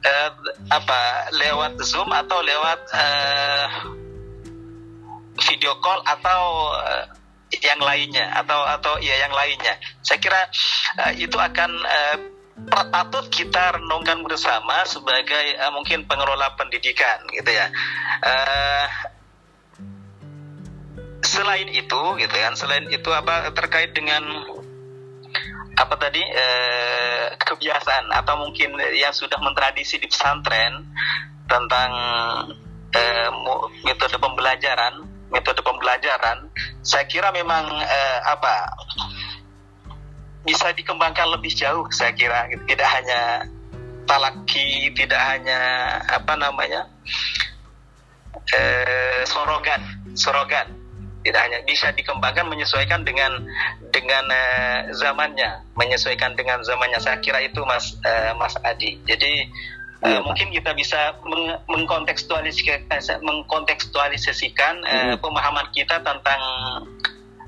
[0.06, 0.32] uh,
[0.74, 3.66] apa lewat zoom atau lewat uh,
[5.36, 6.42] video call atau
[6.74, 7.06] uh,
[7.62, 9.78] yang lainnya atau atau ya yang lainnya.
[10.02, 10.42] Saya kira
[11.06, 12.18] uh, itu akan uh,
[12.72, 17.68] patut kita renungkan bersama sebagai uh, mungkin pengelola pendidikan gitu ya.
[18.24, 18.88] Uh,
[21.36, 24.24] selain itu gitu kan selain itu apa terkait dengan
[25.76, 30.88] apa tadi eh, kebiasaan atau mungkin yang sudah mentradisi di pesantren
[31.52, 31.92] tentang
[32.96, 33.30] eh,
[33.84, 36.48] metode pembelajaran metode pembelajaran
[36.80, 38.72] saya kira memang eh, apa
[40.48, 42.64] bisa dikembangkan lebih jauh saya kira gitu.
[42.72, 43.44] tidak hanya
[44.08, 45.60] talaki tidak hanya
[46.08, 46.88] apa namanya
[48.56, 49.82] eh, sorogan
[50.16, 50.72] sorogan
[51.26, 53.42] tidak hanya bisa dikembangkan menyesuaikan dengan
[53.90, 57.02] dengan uh, zamannya menyesuaikan dengan zamannya.
[57.02, 59.02] Saya kira itu mas uh, mas Adi.
[59.10, 59.50] Jadi
[60.06, 62.86] uh, mungkin kita bisa meng mengkontekstualisasikan
[63.26, 66.42] mengkontekstualisasikan uh, pemahaman kita tentang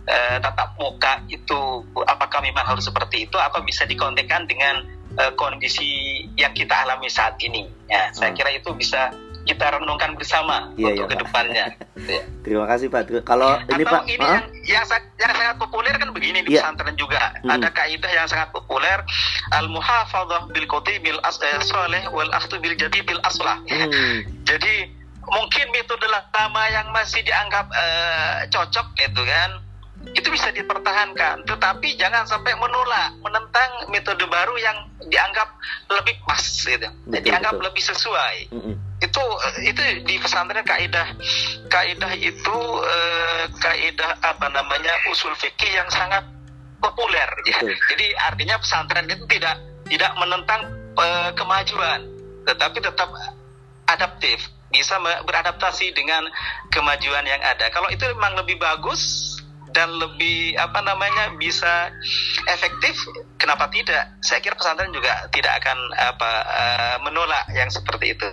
[0.09, 1.85] uh, tatap muka itu.
[2.09, 4.81] Apakah memang harus seperti itu atau bisa dikontekkan dengan
[5.21, 7.69] uh, kondisi yang kita alami saat ini?
[7.85, 8.37] Ya saya hmm.
[8.41, 9.13] kira itu bisa
[9.47, 11.65] kita renungkan bersama iya, untuk iya, ke depannya.
[11.95, 12.21] ya.
[12.45, 13.23] Terima kasih Pak.
[13.23, 14.83] Kalau ini Pak, ini yang, yang,
[15.15, 16.67] yang sangat populer kan begini di yeah.
[16.67, 17.33] pesantren juga.
[17.41, 17.55] Hmm.
[17.55, 18.99] Ada kaidah yang sangat populer
[19.55, 20.67] al muhafadzah bil
[21.01, 23.57] bil as eh, soleh wal akhtu bil jadi bil aslah.
[23.71, 24.27] Hmm.
[24.49, 24.95] Jadi
[25.27, 29.59] mungkin metode lama yang masih dianggap uh, cocok gitu kan
[30.13, 35.49] itu bisa dipertahankan tetapi jangan sampai menolak menentang metode baru yang dianggap
[35.91, 37.65] lebih pas gitu betul, dianggap betul.
[37.67, 39.23] lebih sesuai mm -hmm itu
[39.61, 41.13] itu di pesantren kaidah
[41.69, 46.25] kaidah itu eh, kaidah apa namanya usul fikih yang sangat
[46.81, 47.61] populer ya.
[47.61, 50.61] Jadi artinya pesantren itu tidak tidak menentang
[50.97, 52.09] eh, kemajuan,
[52.49, 53.09] tetapi tetap
[53.85, 56.25] adaptif, bisa beradaptasi dengan
[56.73, 57.69] kemajuan yang ada.
[57.69, 59.36] Kalau itu memang lebih bagus
[59.77, 61.93] dan lebih apa namanya bisa
[62.49, 62.97] efektif,
[63.37, 64.17] kenapa tidak?
[64.25, 68.25] Saya kira pesantren juga tidak akan apa uh, menolak yang seperti itu.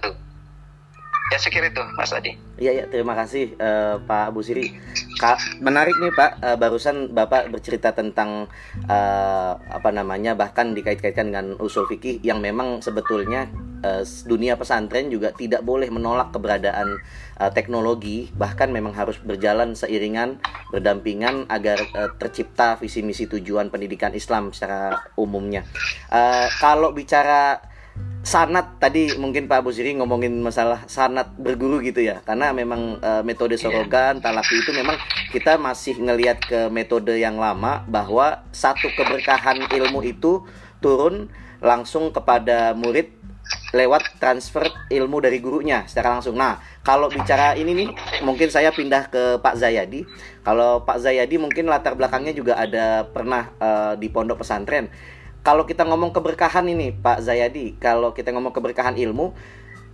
[1.33, 2.37] Ya sekira itu Mas Adi.
[2.61, 4.77] Iya ya terima kasih uh, Pak Bu Siri.
[5.17, 8.45] Ka menarik nih Pak uh, barusan Bapak bercerita tentang
[8.87, 13.49] uh, apa namanya bahkan dikait-kaitkan dengan usul fikih yang memang sebetulnya
[13.81, 17.01] uh, dunia pesantren juga tidak boleh menolak keberadaan
[17.41, 20.39] uh, teknologi bahkan memang harus berjalan seiringan
[20.77, 25.65] berdampingan agar uh, tercipta visi misi tujuan pendidikan Islam secara umumnya.
[26.13, 27.74] Uh, kalau bicara
[28.25, 33.61] sanat tadi mungkin Pak Busiri ngomongin masalah sanat berguru gitu ya karena memang e, metode
[33.61, 33.69] iya.
[33.69, 34.97] sorogan talapi itu memang
[35.29, 40.41] kita masih ngelihat ke metode yang lama bahwa satu keberkahan ilmu itu
[40.81, 41.29] turun
[41.61, 43.13] langsung kepada murid
[43.77, 46.39] lewat transfer ilmu dari gurunya secara langsung.
[46.39, 47.89] Nah, kalau bicara ini nih,
[48.25, 50.07] mungkin saya pindah ke Pak Zayadi.
[50.41, 54.89] Kalau Pak Zayadi mungkin latar belakangnya juga ada pernah uh, di pondok pesantren
[55.45, 59.37] kalau kita ngomong keberkahan ini Pak Zayadi, kalau kita ngomong keberkahan ilmu,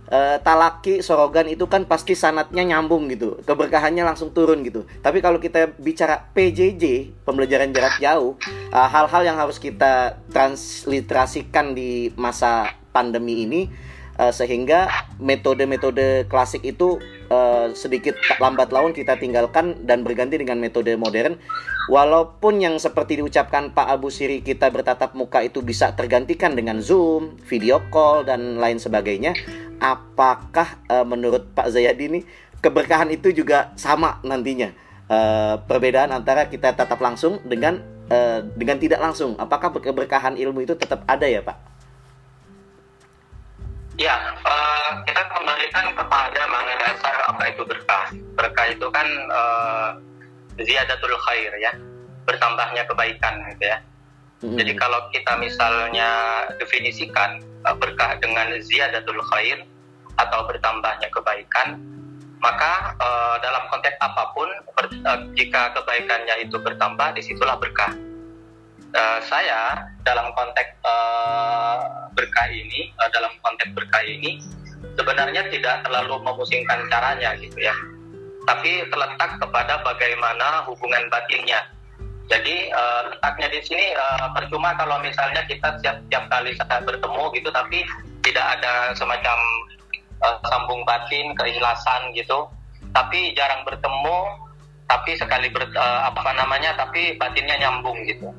[0.07, 4.87] e, talaki sorogan itu kan pasti sanatnya nyambung gitu, keberkahannya langsung turun gitu.
[5.03, 12.15] Tapi kalau kita bicara PJJ, pembelajaran jarak jauh, eh, hal-hal yang harus kita transliterasikan di
[12.15, 13.61] masa pandemi ini
[14.19, 16.99] uh, sehingga metode-metode klasik itu
[17.31, 21.39] uh, sedikit lambat laun kita tinggalkan dan berganti dengan metode modern.
[21.87, 27.39] Walaupun yang seperti diucapkan Pak Abu Siri kita bertatap muka itu bisa tergantikan dengan Zoom,
[27.47, 29.33] video call dan lain sebagainya.
[29.79, 32.19] Apakah uh, menurut Pak Zayadi ini
[32.59, 34.75] keberkahan itu juga sama nantinya?
[35.11, 39.35] Uh, perbedaan antara kita tatap langsung dengan uh, dengan tidak langsung.
[39.35, 41.70] Apakah keberkahan ilmu itu tetap ada ya Pak?
[44.01, 48.09] Ya, uh, kita kembalikan kepada makna dasar apa itu berkah.
[48.33, 49.93] Berkah itu kan uh,
[50.57, 51.69] ziyadatul khair ya,
[52.25, 53.77] bertambahnya kebaikan gitu ya.
[54.41, 54.57] Mm-hmm.
[54.57, 56.09] Jadi kalau kita misalnya
[56.57, 59.69] definisikan uh, berkah dengan ziyadatul khair
[60.17, 61.77] atau bertambahnya kebaikan,
[62.41, 64.49] maka uh, dalam konteks apa pun
[64.81, 67.93] ber, uh, jika kebaikannya itu bertambah, di situlah berkah
[68.95, 74.39] uh, saya dalam konteks uh, berkah ini, uh, dalam konteks berkah ini
[74.97, 77.75] sebenarnya tidak terlalu memusingkan caranya gitu ya,
[78.47, 81.61] tapi terletak kepada bagaimana hubungan batinnya.
[82.31, 87.49] Jadi uh, letaknya di sini uh, percuma kalau misalnya kita setiap kali saat bertemu gitu,
[87.51, 87.83] tapi
[88.23, 89.37] tidak ada semacam
[90.23, 92.47] uh, sambung batin, keikhlasan gitu.
[92.95, 94.17] Tapi jarang bertemu,
[94.87, 98.31] tapi sekali ber, uh, apa namanya, tapi batinnya nyambung gitu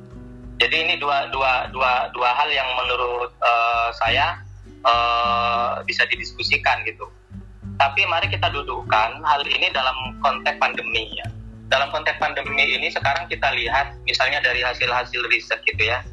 [0.61, 4.37] Jadi ini dua dua dua dua hal yang menurut uh, saya
[4.85, 7.09] uh, bisa didiskusikan gitu.
[7.81, 11.27] Tapi mari kita dudukkan hal ini dalam konteks pandemi ya.
[11.73, 16.05] Dalam konteks pandemi ini sekarang kita lihat misalnya dari hasil-hasil riset gitu ya,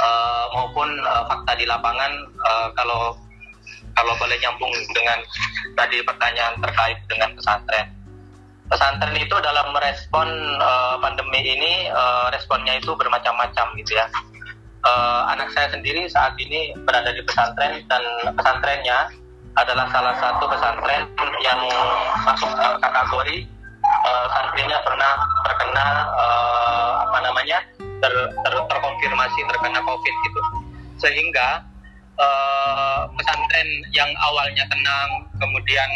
[0.00, 3.20] uh, maupun uh, fakta di lapangan uh, kalau
[3.94, 5.22] kalau boleh nyambung dengan
[5.78, 7.93] tadi pertanyaan terkait dengan pesantren.
[8.64, 14.08] Pesantren itu dalam merespon uh, pandemi ini uh, responnya itu bermacam-macam gitu ya.
[14.84, 18.02] Uh, anak saya sendiri saat ini berada di pesantren dan
[18.36, 19.08] pesantrennya
[19.56, 21.08] adalah salah satu pesantren
[21.40, 21.60] yang
[22.26, 23.48] masuk uh, kategori
[23.84, 25.12] uh, santrinya pernah
[25.46, 30.40] terkena uh, apa namanya ter, ter, terkonfirmasi terkena COVID gitu
[31.00, 31.62] sehingga
[32.18, 35.90] uh, pesantren yang awalnya tenang kemudian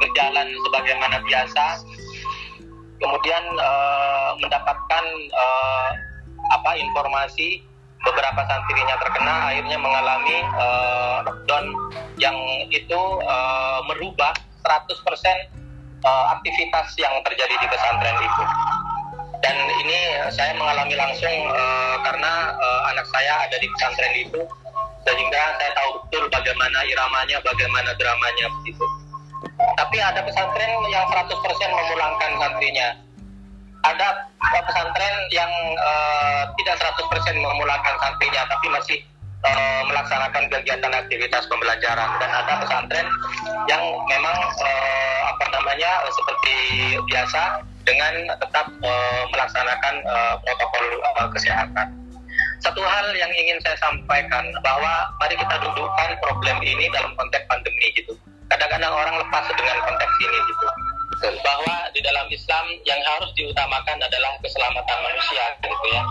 [0.00, 1.64] berjalan sebagaimana biasa
[3.00, 5.90] kemudian uh, mendapatkan uh,
[6.50, 7.64] apa informasi
[8.00, 11.66] beberapa santrinya terkena akhirnya mengalami uh, lockdown
[12.16, 12.36] yang
[12.72, 14.32] itu uh, merubah
[14.64, 14.88] 100%
[16.04, 18.44] uh, aktivitas yang terjadi di pesantren itu.
[19.40, 20.00] Dan ini
[20.36, 24.40] saya mengalami langsung uh, karena uh, anak saya ada di pesantren itu
[25.00, 28.84] sehingga saya tahu betul bagaimana iramanya bagaimana dramanya begitu
[29.80, 31.24] tapi ada pesantren yang 100%
[31.72, 32.88] memulangkan santrinya
[33.80, 35.48] ada pesantren yang
[35.80, 38.98] uh, tidak 100% memulangkan santrinya tapi masih
[39.48, 43.08] uh, melaksanakan kegiatan aktivitas pembelajaran dan ada pesantren
[43.72, 46.56] yang memang uh, apa namanya seperti
[47.08, 50.84] biasa dengan tetap uh, melaksanakan uh, protokol
[51.16, 51.88] uh, kesehatan.
[52.60, 57.88] Satu hal yang ingin saya sampaikan bahwa mari kita dudukkan problem ini dalam konteks pandemi
[57.96, 58.12] gitu.
[58.50, 60.66] Kadang-kadang orang lepas dengan konteks ini gitu
[61.44, 66.02] bahwa di dalam Islam yang harus diutamakan adalah keselamatan manusia gitu ya.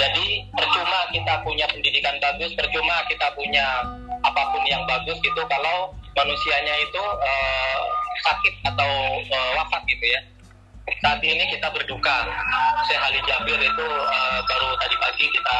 [0.00, 3.84] Jadi percuma kita punya pendidikan bagus, percuma kita punya
[4.24, 7.80] apa pun yang bagus gitu kalau manusianya itu uh,
[8.24, 10.20] sakit atau uh, wafat gitu ya.
[11.04, 12.26] Saat ini kita berduka.
[12.88, 15.58] Syekh Ali Jabir itu uh, baru tadi pagi kita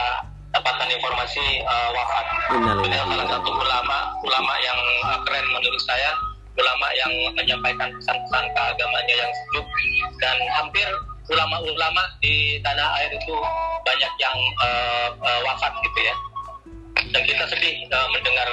[0.52, 2.26] dapatkan informasi uh, wafat.
[2.52, 6.12] Beliau salah satu ulama ulama yang uh, keren menurut saya
[6.52, 9.66] ulama yang menyampaikan pesan-pesan keagamannya yang sejuk.
[10.20, 10.84] Dan hampir
[11.32, 13.34] ulama-ulama di tanah air itu
[13.82, 16.14] banyak yang uh, uh, wafat gitu ya.
[17.08, 18.48] Dan kita sedih uh, mendengar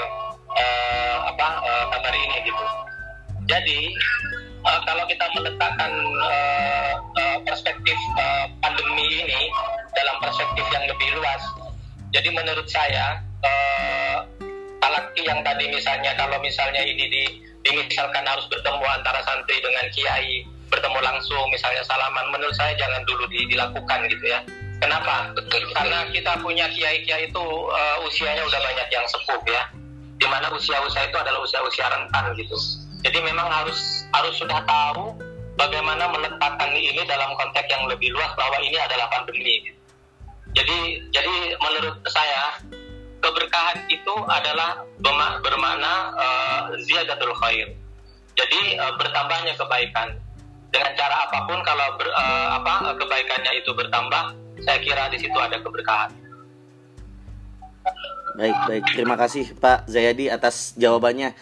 [0.56, 2.64] uh, apa uh, kabar ini gitu.
[3.52, 3.92] Jadi
[4.64, 5.92] uh, kalau kita meletakkan
[6.24, 9.52] uh, uh, perspektif uh, pandemi ini
[9.92, 11.44] dalam perspektif yang lebih luas
[12.12, 13.90] jadi menurut saya uh,
[15.24, 17.24] yang tadi misalnya kalau misalnya ini di
[17.68, 23.26] dimisalkan harus bertemu antara santri dengan kiai bertemu langsung misalnya salaman menurut saya jangan dulu
[23.28, 24.40] dilakukan gitu ya.
[24.80, 25.36] Kenapa?
[25.36, 29.68] Betul, karena kita punya kiai-kiai itu uh, usianya udah banyak yang sepuh ya.
[30.16, 32.56] Di mana usia-usia itu adalah usia-usia rentan gitu.
[33.04, 35.20] Jadi memang harus harus sudah tahu
[35.60, 39.79] bagaimana meletakkan ini dalam konteks yang lebih luas bahwa ini adalah pandemi gitu.
[40.60, 40.78] Jadi
[41.16, 42.60] jadi menurut saya
[43.24, 44.84] keberkahan itu adalah
[45.40, 47.72] bermakna uh, ziyadatul khair.
[48.36, 50.20] Jadi uh, bertambahnya kebaikan
[50.72, 54.24] dengan cara apa pun kalau ber, uh, apa kebaikannya itu bertambah,
[54.68, 56.12] saya kira di situ ada keberkahan.
[58.40, 58.84] Baik, baik.
[58.96, 61.36] Terima kasih Pak Zayadi atas jawabannya.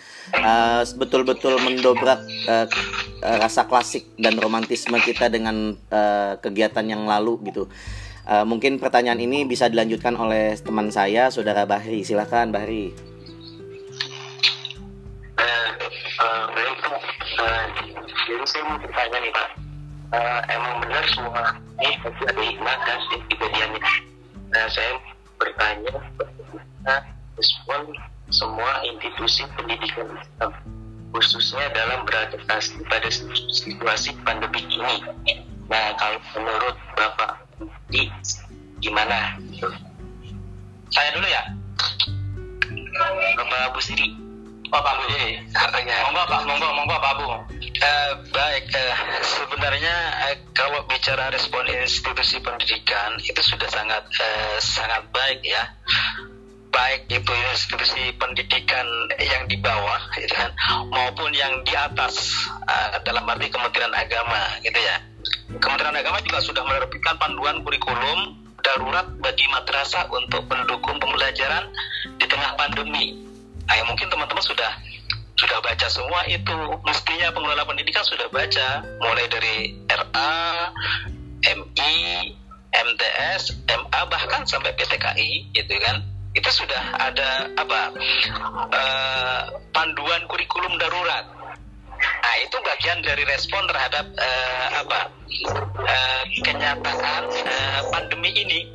[0.97, 2.65] Betul-betul uh, mendobrak uh,
[3.21, 7.69] rasa klasik dan romantisme kita dengan uh, kegiatan yang lalu gitu.
[8.27, 12.03] Uh, mungkin pertanyaan ini bisa dilanjutkan oleh teman saya, saudara Bahri.
[12.03, 12.91] Silakan, Bahri.
[15.39, 15.71] Uh,
[16.19, 16.45] uh,
[18.27, 19.49] jadi saya mau bertanya nih Pak,
[20.11, 22.99] uh, emang benar semua ini pasti ada hikmah dan
[23.31, 23.81] kejadiannya.
[24.51, 24.91] Nah, saya
[25.39, 26.95] bertanya bagaimana
[27.39, 27.81] respon
[28.27, 30.51] semua institusi pendidikan Islam
[31.15, 33.07] khususnya dalam beradaptasi pada
[33.55, 35.07] situasi pandemi ini.
[35.71, 37.46] Nah, kalau menurut Bapak
[37.89, 38.09] di
[38.81, 39.37] gimana?
[40.93, 41.43] Saya dulu ya?
[43.37, 44.27] Bapak Abu Siri
[44.67, 45.03] Oh Pak Abu.
[45.15, 45.39] Siri
[46.03, 46.41] monggo Pak.
[46.43, 47.25] Monggo monggo Pak Abu.
[47.79, 48.67] Uh, baik.
[48.75, 49.95] Uh, sebenarnya
[50.27, 55.71] uh, kalau bicara respon institusi pendidikan itu sudah sangat uh, sangat baik ya.
[56.67, 58.85] Baik itu institusi pendidikan
[59.23, 60.51] yang di bawah gitu kan
[60.91, 62.35] maupun yang di atas
[62.67, 64.99] uh, dalam arti Kementerian Agama gitu ya
[65.57, 71.71] Kementerian Agama juga sudah menerbitkan panduan kurikulum darurat bagi madrasah untuk mendukung pembelajaran
[72.19, 73.15] di tengah pandemi.
[73.67, 74.71] Nah, ya mungkin teman-teman sudah
[75.37, 76.57] sudah baca semua itu.
[76.83, 80.35] Mestinya pengelola pendidikan sudah baca mulai dari RA,
[81.45, 81.95] MI,
[82.73, 86.03] MTS, MA bahkan sampai PTKI gitu kan
[86.37, 87.81] itu sudah ada apa
[88.69, 89.41] eh,
[89.73, 91.36] panduan kurikulum darurat.
[92.27, 94.99] Nah itu bagian dari respon terhadap eh, apa
[95.87, 98.67] eh, kenyataan eh, pandemi ini.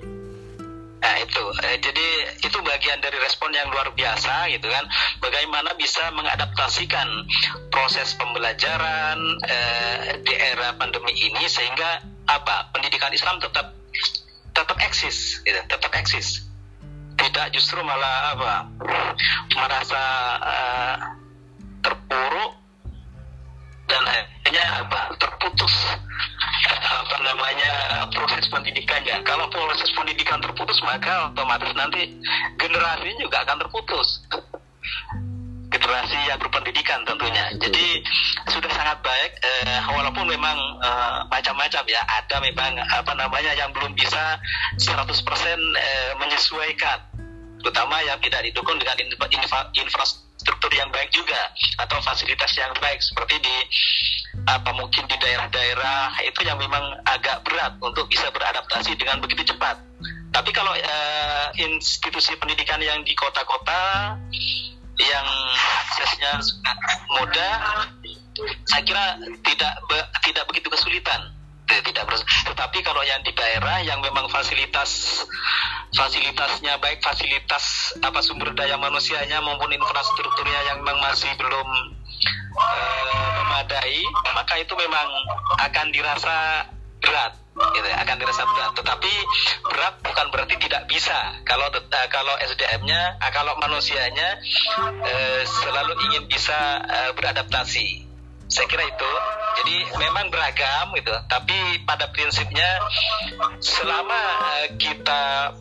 [1.04, 2.06] Nah itu, eh, jadi
[2.40, 4.88] itu bagian dari respon yang luar biasa gitu kan.
[5.20, 7.28] Bagaimana bisa mengadaptasikan
[7.68, 12.00] proses pembelajaran eh, di era pandemi ini sehingga
[12.32, 13.76] apa pendidikan Islam tetap
[14.56, 16.48] tetap eksis, gitu, tetap eksis.
[17.20, 18.54] Tidak justru malah apa
[19.52, 20.02] merasa
[20.40, 20.96] eh,
[21.84, 22.61] terpuruk
[23.92, 25.74] dan akhirnya apa terputus
[26.82, 27.72] apa namanya
[28.08, 29.20] proses pendidikannya.
[29.28, 32.08] Kalau proses pendidikan terputus maka otomatis nanti
[32.56, 34.24] generasi juga akan terputus.
[35.72, 37.48] Generasi yang berpendidikan tentunya.
[37.56, 38.04] Jadi
[38.48, 43.92] sudah sangat baik eh, walaupun memang eh, macam-macam ya ada memang apa namanya yang belum
[43.96, 44.40] bisa
[44.80, 46.98] 100% eh, menyesuaikan
[47.62, 52.98] terutama yang tidak didukung dengan infra- infra- infrastruktur yang baik juga atau fasilitas yang baik
[52.98, 53.56] seperti di
[54.50, 59.78] apa mungkin di daerah-daerah itu yang memang agak berat untuk bisa beradaptasi dengan begitu cepat.
[60.34, 64.18] Tapi kalau eh, institusi pendidikan yang di kota-kota
[64.98, 65.26] yang
[65.86, 66.42] aksesnya
[67.22, 67.54] mudah,
[68.66, 69.14] saya kira
[69.46, 71.30] tidak be- tidak begitu kesulitan.
[71.62, 75.24] Tidak ber- tetapi kalau yang di daerah yang memang fasilitas
[75.96, 81.68] fasilitasnya baik fasilitas apa sumber daya manusianya maupun infrastrukturnya yang memang masih belum
[82.60, 83.98] eh, memadai
[84.36, 85.06] maka itu memang
[85.64, 86.68] akan dirasa
[87.02, 88.72] berat gitu ya, akan dirasa berat.
[88.72, 89.12] Tetapi
[89.68, 91.42] berat bukan berarti tidak bisa.
[91.44, 94.40] Kalau eh, kalau SDM-nya eh, kalau manusianya
[95.04, 98.08] eh, selalu ingin bisa eh, beradaptasi.
[98.48, 99.12] Saya kira itu
[99.60, 101.12] jadi memang beragam gitu.
[101.28, 102.80] Tapi pada prinsipnya
[103.60, 104.20] selama
[104.62, 105.52] eh, kita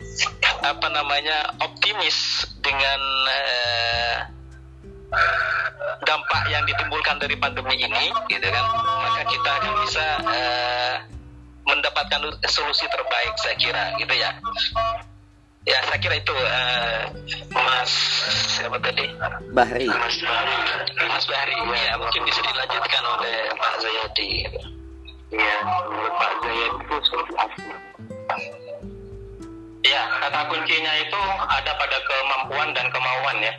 [0.62, 4.16] apa namanya optimis dengan eh,
[6.02, 8.64] dampak yang ditimbulkan dari pandemi ini gitu kan
[9.04, 10.94] maka kita akan bisa eh,
[11.68, 14.32] mendapatkan solusi terbaik saya kira gitu ya
[15.62, 17.00] ya saya kira itu eh,
[17.54, 17.92] Mas
[18.58, 19.06] siapa tadi
[19.54, 19.86] Bahri.
[19.86, 20.56] Mas Bahri
[21.06, 21.54] Mas Bahri
[21.86, 24.30] ya mungkin bisa dilanjutkan oleh Pak Zayadi
[25.32, 27.56] Ya, menurut Pak Zayed itu seperti apa?
[29.80, 33.52] Ya, kata kuncinya itu ada pada kemampuan dan kemauan ya.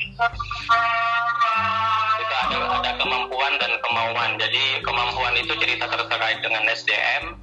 [2.22, 4.38] Itu ada ada kemampuan dan kemauan.
[4.38, 7.41] Jadi kemampuan itu cerita terkait dengan SDM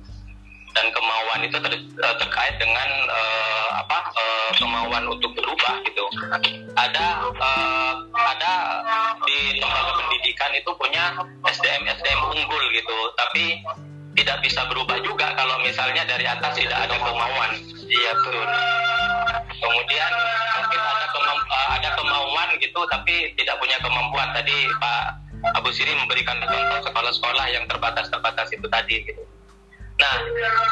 [0.74, 6.04] dan kemauan itu ter- eh, terkait dengan eh, apa eh, kemauan untuk berubah gitu.
[6.78, 8.52] Ada eh, ada
[9.26, 11.14] di lembaga pendidikan itu punya
[11.46, 13.62] SDM SDM unggul gitu, tapi
[14.18, 17.50] tidak bisa berubah juga kalau misalnya dari atas tidak ada kemauan.
[17.86, 18.46] Iya betul.
[19.60, 20.12] Kemudian
[20.60, 24.28] mungkin ada eh, ada kemauan gitu, tapi tidak punya kemampuan.
[24.34, 25.04] Tadi Pak
[25.56, 29.22] Abu Siri memberikan contoh sekolah-sekolah yang terbatas-terbatas itu tadi gitu.
[30.00, 30.16] Nah,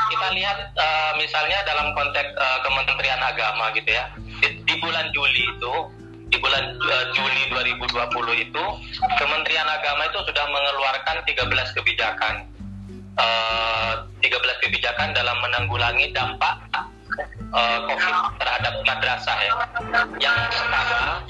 [0.08, 4.08] kita lihat eh, misalnya dalam konteks eh, Kementerian Agama gitu ya.
[4.40, 5.74] Di, di bulan Juli itu,
[6.32, 8.64] di bulan eh, Juli 2020 itu,
[9.20, 12.34] Kementerian Agama itu sudah mengeluarkan 13 kebijakan.
[13.18, 13.92] Eh,
[14.24, 16.56] 13 kebijakan dalam menanggulangi dampak
[17.52, 19.52] eh, COVID terhadap madrasah ya.
[20.16, 21.22] Yang pertama,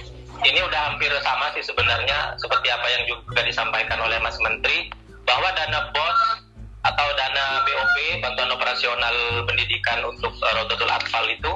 [0.47, 4.87] ini udah hampir sama sih sebenarnya seperti apa yang juga disampaikan oleh Mas Menteri
[5.27, 6.48] bahwa dana BOS
[6.87, 11.53] atau dana BOP bantuan operasional pendidikan untuk uh, Rodotul Atfal itu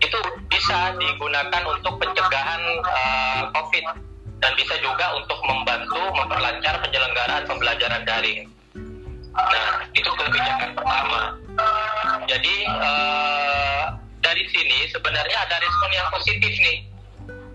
[0.00, 0.18] itu
[0.52, 3.84] bisa digunakan untuk pencegahan uh, COVID
[4.40, 8.44] dan bisa juga untuk membantu memperlancar penyelenggaraan pembelajaran daring.
[9.36, 11.36] Nah, itu kebijakan pertama.
[12.28, 16.84] Jadi uh, dari sini sebenarnya ada respon yang positif nih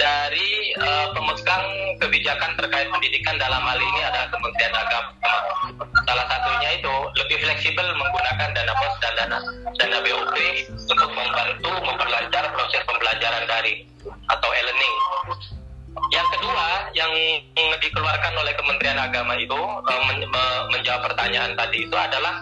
[0.01, 1.65] dari uh, pemegang
[2.01, 5.13] kebijakan terkait pendidikan dalam hal ini ada Kementerian Agama.
[6.09, 9.37] Salah satunya itu lebih fleksibel menggunakan dana pos dan dana
[9.77, 10.35] dana BOP
[10.89, 13.85] untuk membantu memperlancar proses pembelajaran daring
[14.25, 14.95] atau e-learning.
[16.09, 17.11] Yang kedua yang
[17.77, 22.41] dikeluarkan oleh Kementerian Agama itu uh, men- me- menjawab pertanyaan tadi itu adalah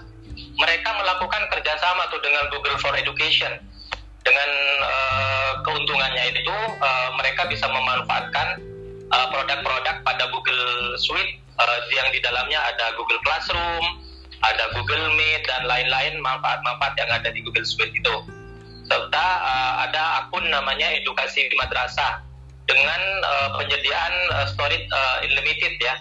[0.56, 3.60] mereka melakukan kerjasama tuh dengan Google for Education
[4.24, 4.50] dengan
[4.84, 8.60] uh, keuntungannya itu uh, mereka bisa memanfaatkan
[9.12, 13.86] uh, produk-produk pada Google Suite uh, yang di dalamnya ada Google Classroom,
[14.44, 18.16] ada Google Meet dan lain-lain manfaat-manfaat yang ada di Google Suite itu.
[18.90, 22.26] Serta uh, ada akun namanya Edukasi Madrasah
[22.66, 25.96] dengan uh, penyediaan uh, storage uh, unlimited ya.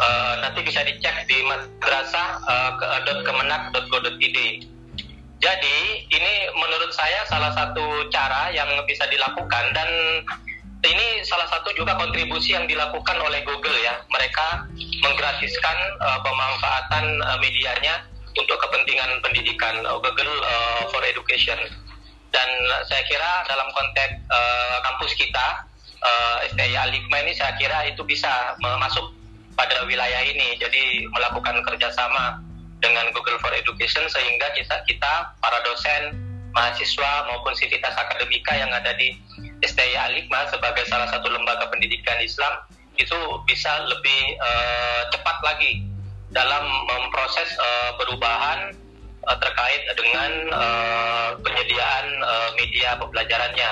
[0.00, 2.72] Uh, nanti bisa dicek di madrasah uh.
[5.40, 9.88] Jadi ini menurut saya salah satu cara yang bisa dilakukan dan
[10.84, 14.04] ini salah satu juga kontribusi yang dilakukan oleh Google ya.
[14.12, 14.68] Mereka
[15.00, 18.04] menggratiskan uh, pemanfaatan uh, medianya
[18.36, 21.56] untuk kepentingan pendidikan uh, Google uh, for Education.
[22.30, 22.48] Dan
[22.86, 25.66] saya kira dalam konteks uh, kampus kita
[26.04, 29.16] uh, STI Alikma ini saya kira itu bisa masuk
[29.56, 30.56] pada wilayah ini.
[30.60, 32.49] Jadi melakukan kerjasama
[32.80, 36.16] dengan Google for Education sehingga kita kita para dosen,
[36.56, 39.14] mahasiswa maupun sivitas akademika yang ada di
[39.62, 42.64] STI Alikma sebagai salah satu lembaga pendidikan Islam
[42.98, 43.16] itu
[43.48, 45.84] bisa lebih uh, cepat lagi
[46.30, 48.76] dalam memproses uh, perubahan
[49.24, 53.70] uh, terkait dengan uh, penyediaan uh, media pembelajarannya.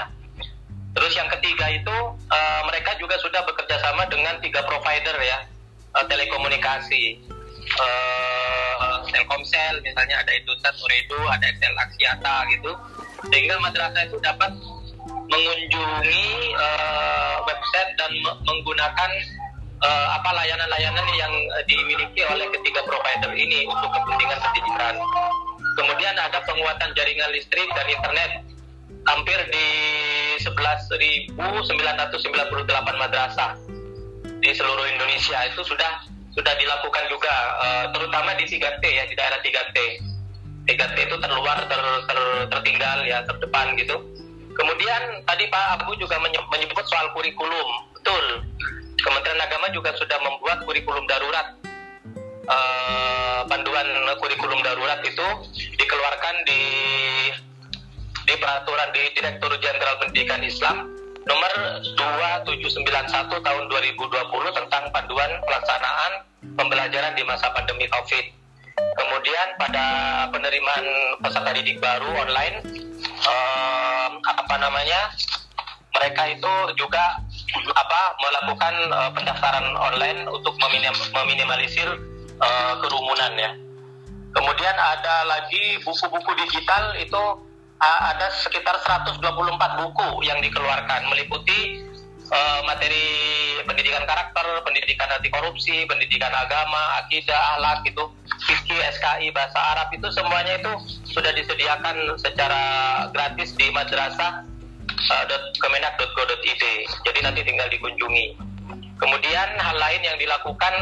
[0.97, 1.97] Terus yang ketiga itu
[2.33, 5.45] uh, mereka juga sudah bekerja sama dengan tiga provider ya
[5.95, 7.21] uh, telekomunikasi.
[9.11, 12.73] Telkomsel misalnya ada Indosat Uredo, ada Excel Axiata gitu.
[13.29, 14.53] Sehingga madrasah itu dapat
[15.29, 18.13] mengunjungi uh, website dan
[18.45, 19.11] menggunakan
[19.85, 21.33] uh, apa layanan-layanan yang
[21.69, 24.95] dimiliki oleh ketiga provider ini untuk kepentingan pendidikan.
[25.79, 28.31] Kemudian ada penguatan jaringan listrik dan internet
[29.07, 29.69] hampir di
[30.43, 31.39] 11.998
[32.99, 33.55] madrasah
[34.39, 36.08] di seluruh Indonesia itu sudah
[36.39, 39.79] sudah dilakukan juga uh, terutama di 3T ya di daerah 3T.
[40.71, 43.99] 3T itu terluar ter, ter, tertinggal ya terdepan gitu
[44.59, 47.69] Kemudian tadi Pak Abu juga menyebut soal kurikulum.
[47.95, 48.43] Betul.
[48.99, 51.55] Kementerian Agama juga sudah membuat kurikulum darurat.
[52.49, 53.87] Uh, panduan
[54.19, 55.27] kurikulum darurat itu
[55.79, 56.63] dikeluarkan di
[58.25, 60.91] di peraturan di Direktur Jenderal Pendidikan Islam
[61.29, 61.53] nomor
[61.93, 62.89] 2791
[63.45, 68.27] tahun 2020 tentang panduan pelaksanaan pembelajaran di masa pandemi Covid.
[68.79, 69.85] Kemudian pada
[70.31, 70.87] penerimaan
[71.19, 72.63] peserta didik baru online
[73.27, 75.11] uh, apa namanya
[75.99, 77.19] mereka itu juga
[77.75, 81.89] apa melakukan uh, pendaftaran online untuk meminim, meminimalisir
[82.39, 83.51] uh, kerumunan ya.
[84.31, 87.23] Kemudian ada lagi buku-buku digital itu
[87.79, 89.23] ada sekitar 124
[89.79, 91.88] buku yang dikeluarkan meliputi
[92.33, 93.05] uh, materi
[93.65, 98.05] pendidikan karakter, pendidikan anti korupsi, pendidikan agama, akidah, akhlak itu,
[98.49, 100.73] fikih, SKI, bahasa Arab itu semuanya itu
[101.09, 102.63] sudah disediakan secara
[103.13, 104.45] gratis di madrasah
[104.89, 105.25] uh,
[105.61, 106.65] kemenak.go.id.
[107.05, 108.37] Jadi nanti tinggal dikunjungi.
[108.99, 110.75] Kemudian hal lain yang dilakukan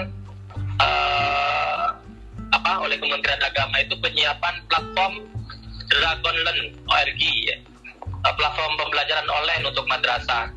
[0.81, 1.93] uh,
[2.55, 5.15] apa oleh Kementerian Agama itu penyiapan platform
[5.87, 7.57] Dragonland ORG ya.
[8.27, 10.51] platform pembelajaran online untuk madrasah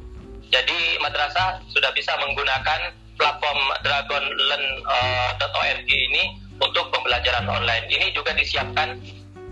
[0.49, 6.23] jadi madrasah sudah bisa menggunakan platform dragonlearn.org uh, ini
[6.57, 7.85] untuk pembelajaran online.
[7.91, 8.97] Ini juga disiapkan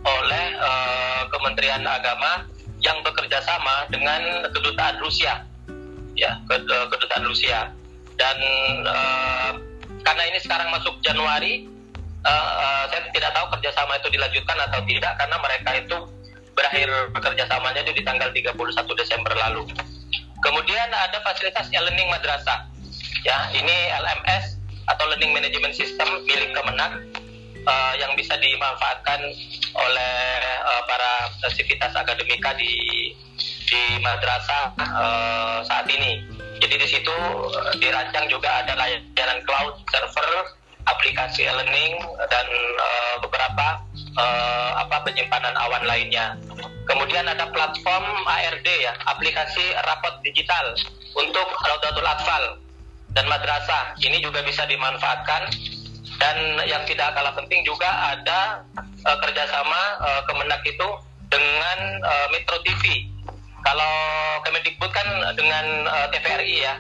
[0.08, 2.50] oleh uh, Kementerian Agama
[2.82, 5.46] yang bekerja sama dengan kedutaan Rusia,
[6.18, 7.70] ya uh, kedutaan Rusia.
[8.18, 8.38] Dan
[8.88, 9.52] uh,
[10.02, 11.70] karena ini sekarang masuk Januari,
[12.26, 15.98] uh, saya tidak tahu kerjasama itu dilanjutkan atau tidak karena mereka itu
[16.58, 18.58] berakhir bekerja samanya itu di tanggal 31
[18.98, 19.70] Desember lalu.
[20.42, 22.70] Kemudian ada fasilitas e-learning madrasah.
[23.26, 24.58] Ya, ini LMS
[24.88, 27.04] atau Learning Management System milik Kemenag
[27.68, 29.20] uh, yang bisa dimanfaatkan
[29.76, 30.16] oleh
[30.64, 32.72] uh, para sivitas akademika di
[33.68, 36.24] di madrasah uh, saat ini.
[36.64, 37.18] Jadi di situ
[37.52, 40.56] uh, dirancang juga ada layanan cloud server,
[40.88, 42.00] aplikasi e-learning
[42.32, 42.48] dan
[42.80, 43.84] uh, beberapa
[44.18, 46.36] uh, apa penyimpanan awan lainnya.
[46.90, 50.74] Kemudian ada platform ARD ya, aplikasi rapot digital
[51.16, 52.44] untuk Raudatul Atfal
[53.14, 53.96] dan madrasah.
[54.02, 55.52] Ini juga bisa dimanfaatkan
[56.18, 57.88] dan yang tidak kalah penting juga
[58.18, 58.66] ada
[59.06, 60.88] uh, kerjasama uh, Kemenak itu
[61.30, 63.12] dengan uh, Metro TV.
[63.62, 63.94] Kalau
[64.48, 66.74] Kemendikbud kan dengan uh, TVRI ya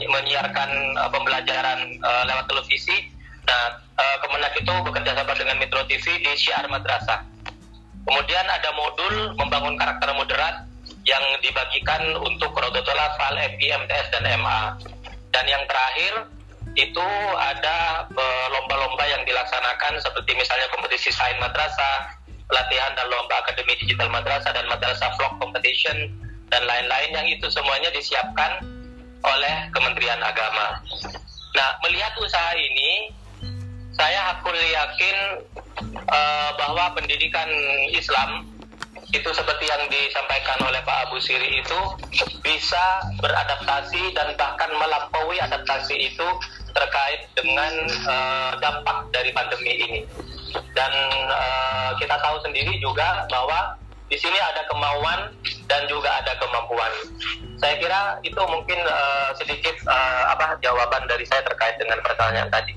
[0.00, 3.10] menyiarkan uh, pembelajaran uh, lewat televisi.
[3.46, 3.64] Nah,
[3.96, 7.20] uh, Kemenak itu bekerja sama dengan Metro TV di Syiar Madrasah.
[8.04, 10.66] Kemudian ada modul membangun karakter moderat
[11.04, 14.60] yang dibagikan untuk Rodotul Atfal, FI, MTS, dan MA.
[15.30, 16.26] Dan yang terakhir
[16.74, 22.14] itu ada eh, lomba-lomba yang dilaksanakan seperti misalnya kompetisi sains madrasah,
[22.46, 26.10] pelatihan dan lomba akademi digital madrasah dan madrasah vlog competition
[26.50, 28.58] dan lain-lain yang itu semuanya disiapkan
[29.22, 30.82] oleh Kementerian Agama.
[31.54, 33.12] Nah, melihat usaha ini,
[33.94, 35.16] saya hakul yakin
[36.08, 37.48] uh, bahwa pendidikan
[37.90, 38.46] Islam
[39.10, 41.80] itu seperti yang disampaikan oleh Pak Abu Siri itu
[42.46, 46.28] bisa beradaptasi dan bahkan melampaui adaptasi itu
[46.70, 47.72] terkait dengan
[48.06, 50.02] uh, dampak dari pandemi ini.
[50.74, 50.90] dan
[51.30, 53.78] uh, kita tahu sendiri juga bahwa
[54.10, 55.30] di sini ada kemauan
[55.70, 56.90] dan juga ada kemampuan.
[57.62, 62.74] Saya kira itu mungkin uh, sedikit uh, apa jawaban dari saya terkait dengan pertanyaan tadi.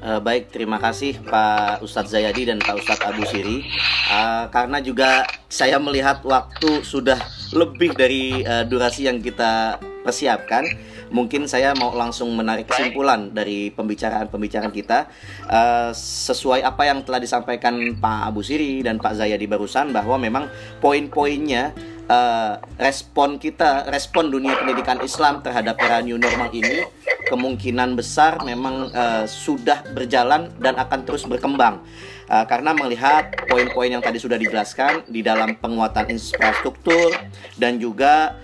[0.00, 3.68] Uh, baik, terima kasih Pak Ustadz Zayadi dan Pak Ustadz Abu Siri.
[4.08, 7.20] Uh, karena juga saya melihat waktu sudah
[7.52, 10.64] lebih dari uh, durasi yang kita persiapkan,
[11.12, 15.04] mungkin saya mau langsung menarik kesimpulan dari pembicaraan-pembicaraan kita
[15.52, 20.48] uh, sesuai apa yang telah disampaikan Pak Abu Siri dan Pak Zayadi barusan bahwa memang
[20.80, 21.76] poin-poinnya
[22.10, 26.82] uh, respon kita, respon dunia pendidikan Islam terhadap era new normal ini
[27.30, 31.78] kemungkinan besar memang uh, sudah berjalan dan akan terus berkembang.
[32.26, 37.14] Uh, karena melihat poin-poin yang tadi sudah dijelaskan di dalam penguatan infrastruktur
[37.58, 38.38] dan juga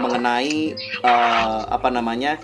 [0.00, 2.38] mengenai uh, apa namanya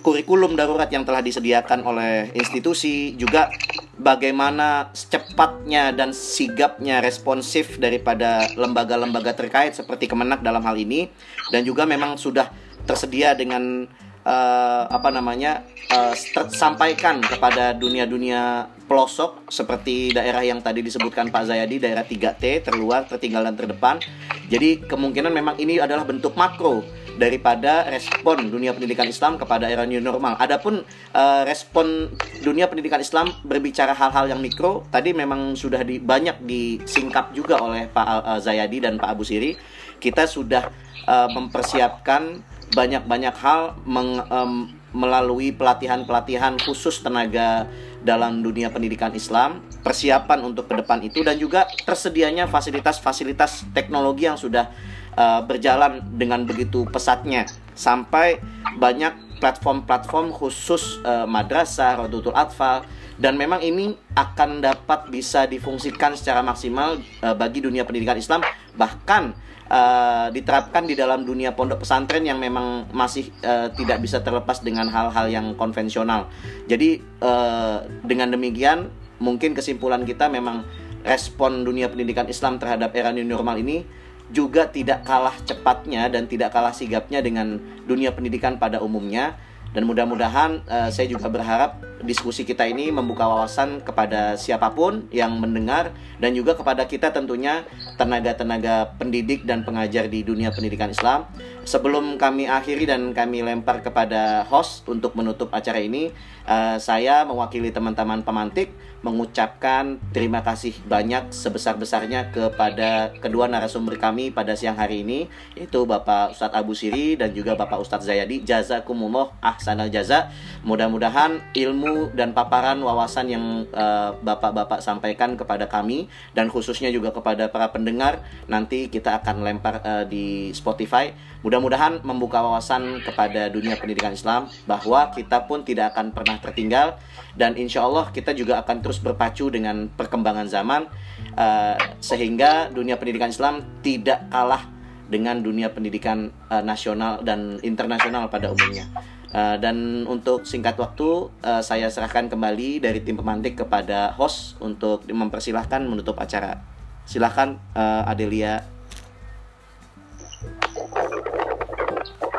[0.00, 3.52] kurikulum darurat yang telah disediakan oleh institusi juga
[4.00, 11.12] bagaimana cepatnya dan sigapnya responsif daripada lembaga-lembaga terkait seperti Kemenak dalam hal ini
[11.52, 12.48] dan juga memang sudah
[12.88, 13.84] tersedia dengan
[14.24, 16.16] uh, apa namanya uh,
[16.48, 23.46] sampaikan kepada dunia-dunia pelosok seperti daerah yang tadi disebutkan Pak Zayadi daerah 3T terluar tertinggal
[23.46, 24.02] dan terdepan.
[24.50, 26.82] Jadi kemungkinan memang ini adalah bentuk makro
[27.20, 30.40] daripada respon dunia pendidikan Islam kepada era new normal.
[30.40, 30.80] Adapun
[31.12, 32.08] uh, respon
[32.40, 37.92] dunia pendidikan Islam berbicara hal-hal yang mikro tadi memang sudah di, banyak disingkap juga oleh
[37.92, 39.52] Pak uh, Zayadi dan Pak Abu Siri.
[40.00, 40.72] Kita sudah
[41.04, 42.40] uh, mempersiapkan
[42.72, 47.68] banyak-banyak hal meng, um, melalui pelatihan-pelatihan khusus tenaga
[48.00, 54.40] dalam dunia pendidikan Islam, persiapan untuk ke depan itu dan juga tersedianya fasilitas-fasilitas teknologi yang
[54.40, 54.72] sudah
[55.20, 57.44] uh, berjalan dengan begitu pesatnya.
[57.76, 58.40] Sampai
[58.80, 62.88] banyak platform-platform khusus uh, madrasah, Rodutul Atfal.
[63.20, 68.40] Dan memang ini akan dapat bisa difungsikan secara maksimal uh, bagi dunia pendidikan Islam.
[68.72, 69.22] Bahkan
[69.68, 74.88] uh, diterapkan di dalam dunia pondok pesantren yang memang masih uh, tidak bisa terlepas dengan
[74.88, 76.32] hal-hal yang konvensional.
[76.64, 78.88] Jadi uh, dengan demikian
[79.20, 80.64] mungkin kesimpulan kita memang
[81.04, 83.84] respon dunia pendidikan Islam terhadap era new normal ini
[84.30, 89.34] juga tidak kalah cepatnya dan tidak kalah sigapnya dengan dunia pendidikan pada umumnya.
[89.70, 95.36] Dan mudah-mudahan uh, saya juga berharap diskusi kita ini membuka wawasan kepada siapa pun yang
[95.36, 97.64] mendengar dan juga kepada kita tentunya
[98.00, 101.28] tenaga-tenaga pendidik dan pengajar di dunia pendidikan Islam.
[101.64, 106.10] Sebelum kami akhiri dan kami lempar kepada host untuk menutup acara ini,
[106.48, 114.52] uh, saya mewakili teman-teman pemantik mengucapkan terima kasih banyak sebesar-besarnya kepada kedua narasumber kami pada
[114.52, 115.24] siang hari ini
[115.56, 120.28] yaitu Bapak Ustadz Abu Siri dan juga Bapak Ustadz Zayadi jazakumullah ahsanal jaza
[120.68, 127.48] mudah-mudahan ilmu dan paparan wawasan yang uh, Bapak-bapak sampaikan kepada kami dan khususnya juga kepada
[127.48, 134.12] para pendengar nanti kita akan lempar uh, di Spotify mudah-mudahan membuka wawasan kepada dunia pendidikan
[134.12, 137.00] Islam bahwa kita pun tidak akan pernah tertinggal
[137.38, 140.90] dan insya Allah kita juga akan terus berpacu dengan perkembangan zaman
[141.38, 144.80] uh, sehingga dunia pendidikan Islam tidak kalah
[145.10, 148.86] dengan dunia pendidikan uh, nasional dan internasional pada umumnya.
[149.30, 155.06] Uh, dan untuk singkat waktu uh, saya serahkan kembali dari tim pemantik kepada host untuk
[155.06, 156.58] mempersilahkan menutup acara.
[157.06, 158.66] Silahkan uh, Adelia.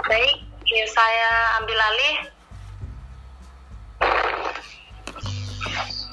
[0.03, 0.35] Baik,
[0.67, 1.29] ya saya
[1.63, 2.17] ambil alih.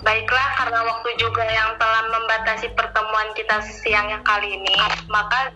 [0.07, 4.79] Baiklah, karena waktu juga yang telah membatasi pertemuan kita siang yang kali ini,
[5.11, 5.51] maka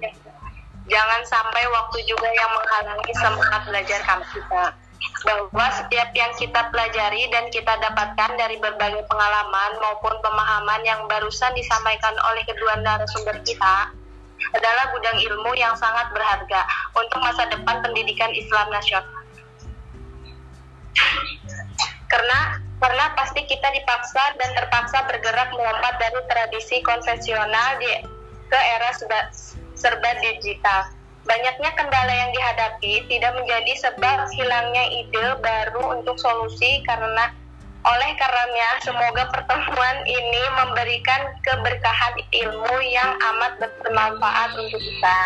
[0.91, 4.82] jangan sampai waktu juga yang menghalangi semangat belajar kami kita.
[5.23, 11.55] Bahwa setiap yang kita pelajari dan kita dapatkan dari berbagai pengalaman maupun pemahaman yang barusan
[11.55, 13.91] disampaikan oleh kedua narasumber kita
[14.53, 16.67] adalah gudang ilmu yang sangat berharga
[16.99, 19.23] untuk masa depan pendidikan Islam nasional.
[22.11, 27.89] Karena karena pasti kita dipaksa dan terpaksa bergerak melompat dari tradisi konvensional di
[28.51, 29.21] ke era serba,
[29.79, 30.93] serba digital.
[31.23, 37.31] Banyaknya kendala yang dihadapi tidak menjadi sebab hilangnya ide baru untuk solusi karena
[37.83, 45.19] oleh karenanya semoga pertemuan ini memberikan keberkahan ilmu yang amat bermanfaat untuk kita.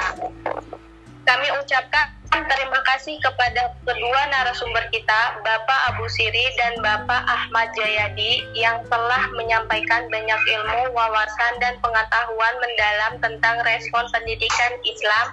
[1.29, 8.45] Kami ucapkan terima kasih kepada kedua narasumber kita, Bapak Abu Siri dan Bapak Ahmad Jayadi
[8.57, 15.27] yang telah menyampaikan banyak ilmu, wawasan, dan pengetahuan mendalam tentang respon pendidikan Islam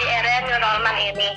[0.00, 1.30] di era new normal ini.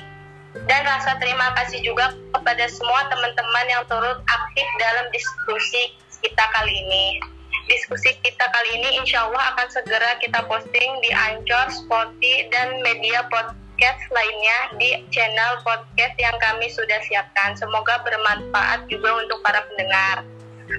[0.66, 6.74] Dan rasa terima kasih juga kepada semua teman-teman yang turut aktif dalam diskusi kita kali
[6.74, 7.22] ini.
[7.70, 13.22] Diskusi kita kali ini insya Allah akan segera kita posting di Anchor, Spotify, dan media
[13.30, 17.54] podcast lainnya di channel podcast yang kami sudah siapkan.
[17.54, 20.26] Semoga bermanfaat juga untuk para pendengar.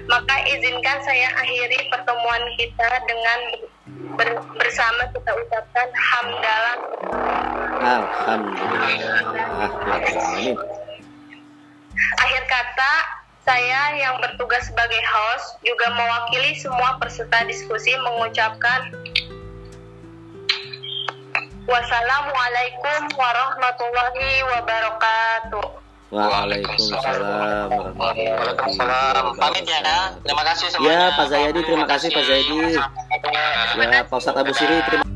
[0.04, 3.38] Maka izinkan saya akhiri pertemuan kita dengan
[3.90, 6.78] ber- bersama kita ucapkan hamdalah
[7.82, 9.26] Alhamdulillah.
[12.22, 12.92] Akhir kata,
[13.42, 18.94] saya yang bertugas sebagai host juga mewakili semua peserta diskusi mengucapkan
[21.62, 25.81] Wassalamualaikum warahmatullahi wabarakatuh.
[26.12, 29.24] Waalaikumsalam Waalaikumsalam.
[29.40, 30.12] Pamit ya.
[30.20, 31.08] Terima kasih semuanya.
[31.08, 32.76] Ya, Pak Zayadi, terima kasih Pak Zayadi.
[33.80, 35.08] Ya, Pak Ustadz Abu Siri, terima